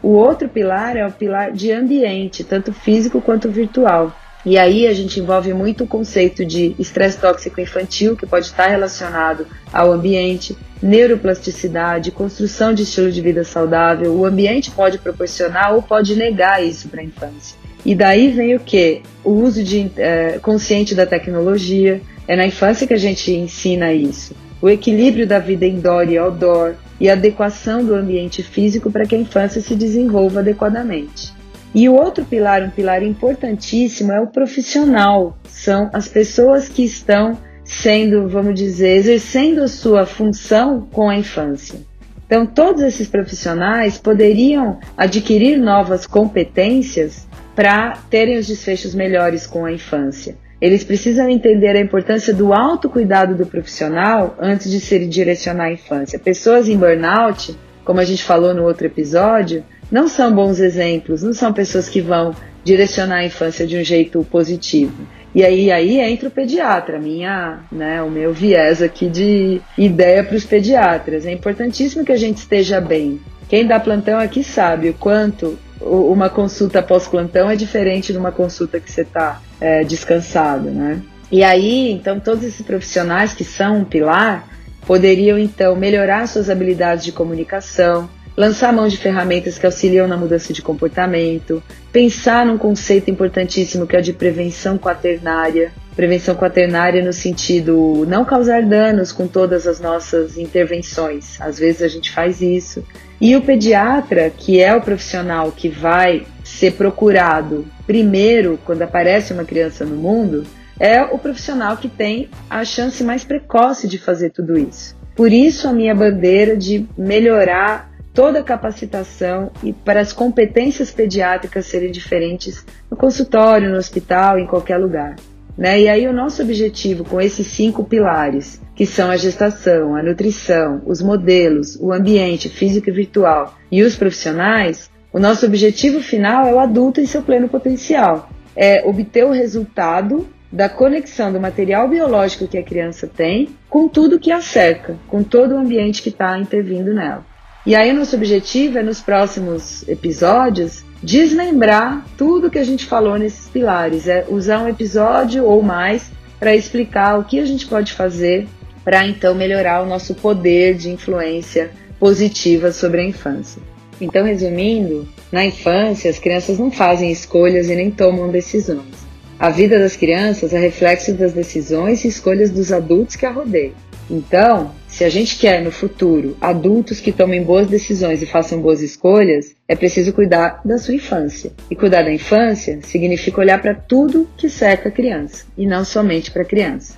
O 0.02 0.10
outro 0.10 0.48
pilar 0.48 0.96
é 0.96 1.06
o 1.06 1.12
pilar 1.12 1.52
de 1.52 1.70
ambiente, 1.72 2.42
tanto 2.42 2.72
físico 2.72 3.20
quanto 3.20 3.50
virtual. 3.50 4.12
E 4.46 4.56
aí 4.56 4.86
a 4.86 4.94
gente 4.94 5.18
envolve 5.18 5.52
muito 5.52 5.82
o 5.82 5.86
conceito 5.88 6.44
de 6.44 6.76
estresse 6.78 7.18
tóxico 7.18 7.60
infantil, 7.60 8.16
que 8.16 8.24
pode 8.24 8.46
estar 8.46 8.68
relacionado 8.68 9.44
ao 9.72 9.90
ambiente, 9.90 10.56
neuroplasticidade, 10.80 12.12
construção 12.12 12.72
de 12.72 12.84
estilo 12.84 13.10
de 13.10 13.20
vida 13.20 13.42
saudável. 13.42 14.14
O 14.14 14.24
ambiente 14.24 14.70
pode 14.70 14.98
proporcionar 14.98 15.74
ou 15.74 15.82
pode 15.82 16.14
negar 16.14 16.64
isso 16.64 16.88
para 16.88 17.00
a 17.00 17.04
infância. 17.04 17.58
E 17.84 17.92
daí 17.92 18.30
vem 18.30 18.54
o 18.54 18.60
que? 18.60 19.02
O 19.24 19.30
uso 19.30 19.64
de, 19.64 19.90
é, 19.96 20.38
consciente 20.40 20.94
da 20.94 21.04
tecnologia. 21.04 22.00
É 22.28 22.36
na 22.36 22.46
infância 22.46 22.86
que 22.86 22.94
a 22.94 22.98
gente 22.98 23.32
ensina 23.32 23.92
isso. 23.92 24.32
O 24.62 24.68
equilíbrio 24.68 25.26
da 25.26 25.40
vida 25.40 25.66
indoor 25.66 26.08
e 26.08 26.18
outdoor, 26.18 26.74
e 27.00 27.10
adequação 27.10 27.84
do 27.84 27.96
ambiente 27.96 28.44
físico 28.44 28.92
para 28.92 29.06
que 29.06 29.16
a 29.16 29.18
infância 29.18 29.60
se 29.60 29.74
desenvolva 29.74 30.38
adequadamente. 30.38 31.35
E 31.76 31.90
o 31.90 31.94
outro 31.94 32.24
pilar, 32.24 32.62
um 32.62 32.70
pilar 32.70 33.02
importantíssimo, 33.02 34.10
é 34.10 34.18
o 34.18 34.28
profissional. 34.28 35.36
São 35.46 35.90
as 35.92 36.08
pessoas 36.08 36.70
que 36.70 36.82
estão 36.82 37.38
sendo, 37.66 38.26
vamos 38.30 38.58
dizer, 38.58 38.96
exercendo 38.96 39.62
a 39.62 39.68
sua 39.68 40.06
função 40.06 40.88
com 40.90 41.10
a 41.10 41.14
infância. 41.14 41.78
Então, 42.24 42.46
todos 42.46 42.80
esses 42.80 43.08
profissionais 43.08 43.98
poderiam 43.98 44.80
adquirir 44.96 45.58
novas 45.58 46.06
competências 46.06 47.28
para 47.54 47.92
terem 48.08 48.38
os 48.38 48.46
desfechos 48.46 48.94
melhores 48.94 49.46
com 49.46 49.66
a 49.66 49.70
infância. 49.70 50.34
Eles 50.58 50.82
precisam 50.82 51.28
entender 51.28 51.76
a 51.76 51.80
importância 51.80 52.32
do 52.32 52.54
autocuidado 52.54 53.34
do 53.34 53.44
profissional 53.44 54.34
antes 54.40 54.70
de 54.70 54.80
se 54.80 55.06
direcionar 55.06 55.64
à 55.64 55.72
infância. 55.72 56.18
Pessoas 56.18 56.70
em 56.70 56.78
burnout, 56.78 57.54
como 57.84 58.00
a 58.00 58.04
gente 58.04 58.24
falou 58.24 58.54
no 58.54 58.64
outro 58.64 58.86
episódio, 58.86 59.62
não 59.90 60.08
são 60.08 60.34
bons 60.34 60.60
exemplos, 60.60 61.22
não 61.22 61.32
são 61.32 61.52
pessoas 61.52 61.88
que 61.88 62.00
vão 62.00 62.34
direcionar 62.64 63.18
a 63.18 63.24
infância 63.24 63.66
de 63.66 63.76
um 63.76 63.84
jeito 63.84 64.24
positivo. 64.30 65.06
E 65.34 65.44
aí, 65.44 65.70
aí 65.70 66.00
entra 66.00 66.28
o 66.28 66.30
pediatra, 66.30 66.98
minha, 66.98 67.60
né, 67.70 68.02
o 68.02 68.10
meu 68.10 68.32
viés 68.32 68.80
aqui 68.80 69.08
de 69.08 69.60
ideia 69.76 70.24
para 70.24 70.36
os 70.36 70.44
pediatras. 70.44 71.26
É 71.26 71.32
importantíssimo 71.32 72.04
que 72.04 72.12
a 72.12 72.16
gente 72.16 72.38
esteja 72.38 72.80
bem. 72.80 73.20
Quem 73.48 73.66
dá 73.66 73.78
plantão 73.78 74.18
aqui 74.18 74.42
sabe 74.42 74.88
o 74.88 74.94
quanto 74.94 75.58
uma 75.80 76.28
consulta 76.28 76.82
pós-plantão 76.82 77.50
é 77.50 77.54
diferente 77.54 78.12
de 78.12 78.18
uma 78.18 78.32
consulta 78.32 78.80
que 78.80 78.90
você 78.90 79.02
está 79.02 79.40
é, 79.60 79.84
descansado, 79.84 80.70
né? 80.70 81.02
E 81.30 81.44
aí, 81.44 81.90
então, 81.90 82.18
todos 82.18 82.44
esses 82.44 82.64
profissionais 82.64 83.34
que 83.34 83.44
são 83.44 83.80
um 83.80 83.84
pilar 83.84 84.48
poderiam, 84.86 85.38
então, 85.38 85.76
melhorar 85.76 86.26
suas 86.28 86.48
habilidades 86.48 87.04
de 87.04 87.12
comunicação, 87.12 88.08
lançar 88.36 88.72
mão 88.72 88.86
de 88.86 88.98
ferramentas 88.98 89.58
que 89.58 89.66
auxiliam 89.66 90.06
na 90.06 90.16
mudança 90.16 90.52
de 90.52 90.60
comportamento, 90.60 91.62
pensar 91.90 92.44
num 92.44 92.58
conceito 92.58 93.10
importantíssimo 93.10 93.86
que 93.86 93.96
é 93.96 94.00
o 94.00 94.02
de 94.02 94.12
prevenção 94.12 94.76
quaternária. 94.76 95.72
Prevenção 95.96 96.34
quaternária 96.34 97.02
no 97.02 97.12
sentido 97.12 98.04
não 98.06 98.22
causar 98.22 98.62
danos 98.62 99.12
com 99.12 99.26
todas 99.26 99.66
as 99.66 99.80
nossas 99.80 100.36
intervenções. 100.36 101.40
Às 101.40 101.58
vezes 101.58 101.80
a 101.80 101.88
gente 101.88 102.12
faz 102.12 102.42
isso, 102.42 102.84
e 103.18 103.34
o 103.34 103.40
pediatra, 103.40 104.28
que 104.28 104.60
é 104.60 104.74
o 104.74 104.82
profissional 104.82 105.50
que 105.50 105.70
vai 105.70 106.26
ser 106.44 106.72
procurado 106.74 107.66
primeiro 107.86 108.58
quando 108.64 108.82
aparece 108.82 109.32
uma 109.32 109.44
criança 109.44 109.86
no 109.86 109.96
mundo, 109.96 110.44
é 110.78 111.02
o 111.02 111.18
profissional 111.18 111.78
que 111.78 111.88
tem 111.88 112.28
a 112.50 112.62
chance 112.62 113.02
mais 113.02 113.24
precoce 113.24 113.88
de 113.88 113.96
fazer 113.96 114.30
tudo 114.30 114.58
isso. 114.58 114.94
Por 115.14 115.32
isso, 115.32 115.66
a 115.66 115.72
minha 115.72 115.94
bandeira 115.94 116.54
de 116.54 116.86
melhorar 116.98 117.95
toda 118.16 118.38
a 118.38 118.42
capacitação 118.42 119.52
e 119.62 119.74
para 119.74 120.00
as 120.00 120.10
competências 120.10 120.90
pediátricas 120.90 121.66
serem 121.66 121.92
diferentes 121.92 122.64
no 122.90 122.96
consultório, 122.96 123.68
no 123.68 123.76
hospital, 123.76 124.38
em 124.38 124.46
qualquer 124.46 124.78
lugar. 124.78 125.16
Né? 125.56 125.82
E 125.82 125.88
aí 125.88 126.08
o 126.08 126.14
nosso 126.14 126.40
objetivo 126.42 127.04
com 127.04 127.20
esses 127.20 127.46
cinco 127.46 127.84
pilares, 127.84 128.58
que 128.74 128.86
são 128.86 129.10
a 129.10 129.18
gestação, 129.18 129.94
a 129.94 130.02
nutrição, 130.02 130.80
os 130.86 131.02
modelos, 131.02 131.76
o 131.78 131.92
ambiente 131.92 132.48
físico 132.48 132.88
e 132.88 132.92
virtual 132.92 133.54
e 133.70 133.82
os 133.82 133.96
profissionais, 133.96 134.90
o 135.12 135.18
nosso 135.18 135.44
objetivo 135.44 136.00
final 136.00 136.46
é 136.46 136.54
o 136.54 136.58
adulto 136.58 137.02
em 137.02 137.06
seu 137.06 137.22
pleno 137.22 137.50
potencial. 137.50 138.30
É 138.56 138.82
obter 138.88 139.26
o 139.26 139.30
resultado 139.30 140.26
da 140.50 140.70
conexão 140.70 141.30
do 141.30 141.38
material 141.38 141.86
biológico 141.86 142.48
que 142.48 142.56
a 142.56 142.62
criança 142.62 143.06
tem 143.06 143.50
com 143.68 143.86
tudo 143.88 144.18
que 144.18 144.32
a 144.32 144.40
cerca, 144.40 144.96
com 145.06 145.22
todo 145.22 145.54
o 145.54 145.58
ambiente 145.58 146.00
que 146.00 146.08
está 146.08 146.38
intervindo 146.38 146.94
nela. 146.94 147.35
E 147.66 147.74
aí, 147.74 147.92
nosso 147.92 148.14
objetivo 148.14 148.78
é 148.78 148.82
nos 148.82 149.00
próximos 149.00 149.86
episódios 149.88 150.84
desmembrar 151.02 152.06
tudo 152.16 152.48
que 152.48 152.60
a 152.60 152.64
gente 152.64 152.86
falou 152.86 153.18
nesses 153.18 153.48
pilares, 153.48 154.06
é 154.06 154.24
usar 154.28 154.62
um 154.62 154.68
episódio 154.68 155.44
ou 155.44 155.60
mais 155.62 156.08
para 156.38 156.54
explicar 156.54 157.18
o 157.18 157.24
que 157.24 157.40
a 157.40 157.44
gente 157.44 157.66
pode 157.66 157.92
fazer 157.92 158.46
para 158.84 159.04
então 159.04 159.34
melhorar 159.34 159.82
o 159.82 159.86
nosso 159.86 160.14
poder 160.14 160.76
de 160.76 160.90
influência 160.90 161.72
positiva 161.98 162.70
sobre 162.70 163.00
a 163.00 163.04
infância. 163.04 163.60
Então, 164.00 164.24
resumindo, 164.24 165.08
na 165.32 165.44
infância 165.44 166.08
as 166.08 166.20
crianças 166.20 166.60
não 166.60 166.70
fazem 166.70 167.10
escolhas 167.10 167.68
e 167.68 167.74
nem 167.74 167.90
tomam 167.90 168.30
decisões. 168.30 168.94
A 169.40 169.50
vida 169.50 169.76
das 169.76 169.96
crianças 169.96 170.52
é 170.52 170.58
reflexo 170.60 171.12
das 171.14 171.32
decisões 171.32 172.04
e 172.04 172.08
escolhas 172.08 172.48
dos 172.48 172.70
adultos 172.70 173.16
que 173.16 173.26
a 173.26 173.32
rodeiam. 173.32 173.74
Então, 174.08 174.72
se 174.86 175.04
a 175.04 175.08
gente 175.08 175.36
quer 175.36 175.62
no 175.62 175.72
futuro 175.72 176.36
adultos 176.40 177.00
que 177.00 177.10
tomem 177.10 177.42
boas 177.42 177.66
decisões 177.66 178.22
e 178.22 178.26
façam 178.26 178.60
boas 178.60 178.80
escolhas, 178.80 179.54
é 179.66 179.74
preciso 179.74 180.12
cuidar 180.12 180.60
da 180.64 180.78
sua 180.78 180.94
infância. 180.94 181.52
E 181.68 181.74
cuidar 181.74 182.02
da 182.02 182.12
infância 182.12 182.80
significa 182.82 183.40
olhar 183.40 183.60
para 183.60 183.74
tudo 183.74 184.28
que 184.36 184.48
cerca 184.48 184.88
a 184.88 184.92
criança 184.92 185.44
e 185.58 185.66
não 185.66 185.84
somente 185.84 186.30
para 186.30 186.42
a 186.42 186.46
criança. 186.46 186.96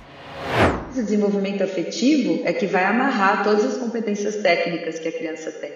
O 0.91 1.01
desenvolvimento 1.01 1.63
afetivo 1.63 2.41
é 2.45 2.53
que 2.53 2.65
vai 2.65 2.83
amarrar 2.83 3.43
todas 3.43 3.65
as 3.65 3.77
competências 3.77 4.35
técnicas 4.37 4.99
que 4.99 5.07
a 5.07 5.11
criança 5.11 5.51
tem. 5.51 5.71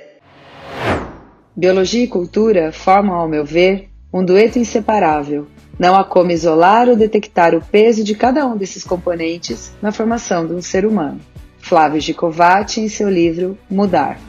Biologia 1.56 2.04
e 2.04 2.08
cultura 2.08 2.72
formam, 2.72 3.16
ao 3.16 3.28
meu 3.28 3.46
ver, 3.46 3.90
um 4.14 4.24
dueto 4.24 4.60
inseparável. 4.60 5.48
Não 5.80 5.96
há 5.96 6.04
como 6.04 6.30
isolar 6.30 6.88
ou 6.88 6.96
detectar 6.96 7.56
o 7.56 7.62
peso 7.62 8.04
de 8.04 8.14
cada 8.14 8.46
um 8.46 8.56
desses 8.56 8.84
componentes 8.84 9.74
na 9.82 9.92
formação 9.92 10.46
de 10.46 10.54
um 10.54 10.62
ser 10.62 10.86
humano. 10.86 11.20
Flávio 11.58 12.00
Gicovati 12.00 12.80
em 12.80 12.88
seu 12.88 13.10
livro 13.10 13.58
Mudar. 13.68 14.20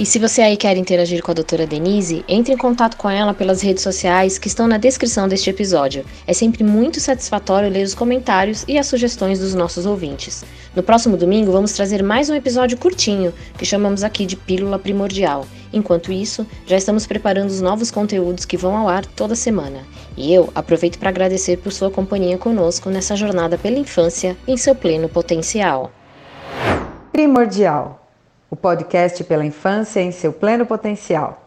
E 0.00 0.06
se 0.06 0.18
você 0.18 0.40
aí 0.40 0.56
quer 0.56 0.78
interagir 0.78 1.22
com 1.22 1.30
a 1.30 1.34
doutora 1.34 1.66
Denise, 1.66 2.24
entre 2.26 2.54
em 2.54 2.56
contato 2.56 2.96
com 2.96 3.10
ela 3.10 3.34
pelas 3.34 3.60
redes 3.60 3.82
sociais 3.82 4.38
que 4.38 4.48
estão 4.48 4.66
na 4.66 4.78
descrição 4.78 5.28
deste 5.28 5.50
episódio. 5.50 6.06
É 6.26 6.32
sempre 6.32 6.64
muito 6.64 6.98
satisfatório 6.98 7.68
ler 7.68 7.84
os 7.84 7.94
comentários 7.94 8.64
e 8.66 8.78
as 8.78 8.86
sugestões 8.86 9.38
dos 9.38 9.54
nossos 9.54 9.84
ouvintes. 9.84 10.42
No 10.74 10.82
próximo 10.82 11.18
domingo 11.18 11.52
vamos 11.52 11.72
trazer 11.72 12.02
mais 12.02 12.30
um 12.30 12.34
episódio 12.34 12.78
curtinho, 12.78 13.34
que 13.58 13.66
chamamos 13.66 14.02
aqui 14.02 14.24
de 14.24 14.36
Pílula 14.36 14.78
Primordial. 14.78 15.46
Enquanto 15.70 16.10
isso, 16.10 16.46
já 16.64 16.78
estamos 16.78 17.06
preparando 17.06 17.50
os 17.50 17.60
novos 17.60 17.90
conteúdos 17.90 18.46
que 18.46 18.56
vão 18.56 18.74
ao 18.74 18.88
ar 18.88 19.04
toda 19.04 19.34
semana. 19.34 19.84
E 20.16 20.32
eu 20.32 20.48
aproveito 20.54 20.98
para 20.98 21.10
agradecer 21.10 21.58
por 21.58 21.72
sua 21.72 21.90
companhia 21.90 22.38
conosco 22.38 22.88
nessa 22.88 23.14
jornada 23.14 23.58
pela 23.58 23.78
infância 23.78 24.34
em 24.48 24.56
seu 24.56 24.74
pleno 24.74 25.10
potencial. 25.10 25.92
Primordial 27.12 28.00
o 28.50 28.56
podcast 28.56 29.22
pela 29.24 29.46
infância 29.46 30.00
em 30.00 30.10
seu 30.10 30.32
pleno 30.32 30.66
potencial. 30.66 31.39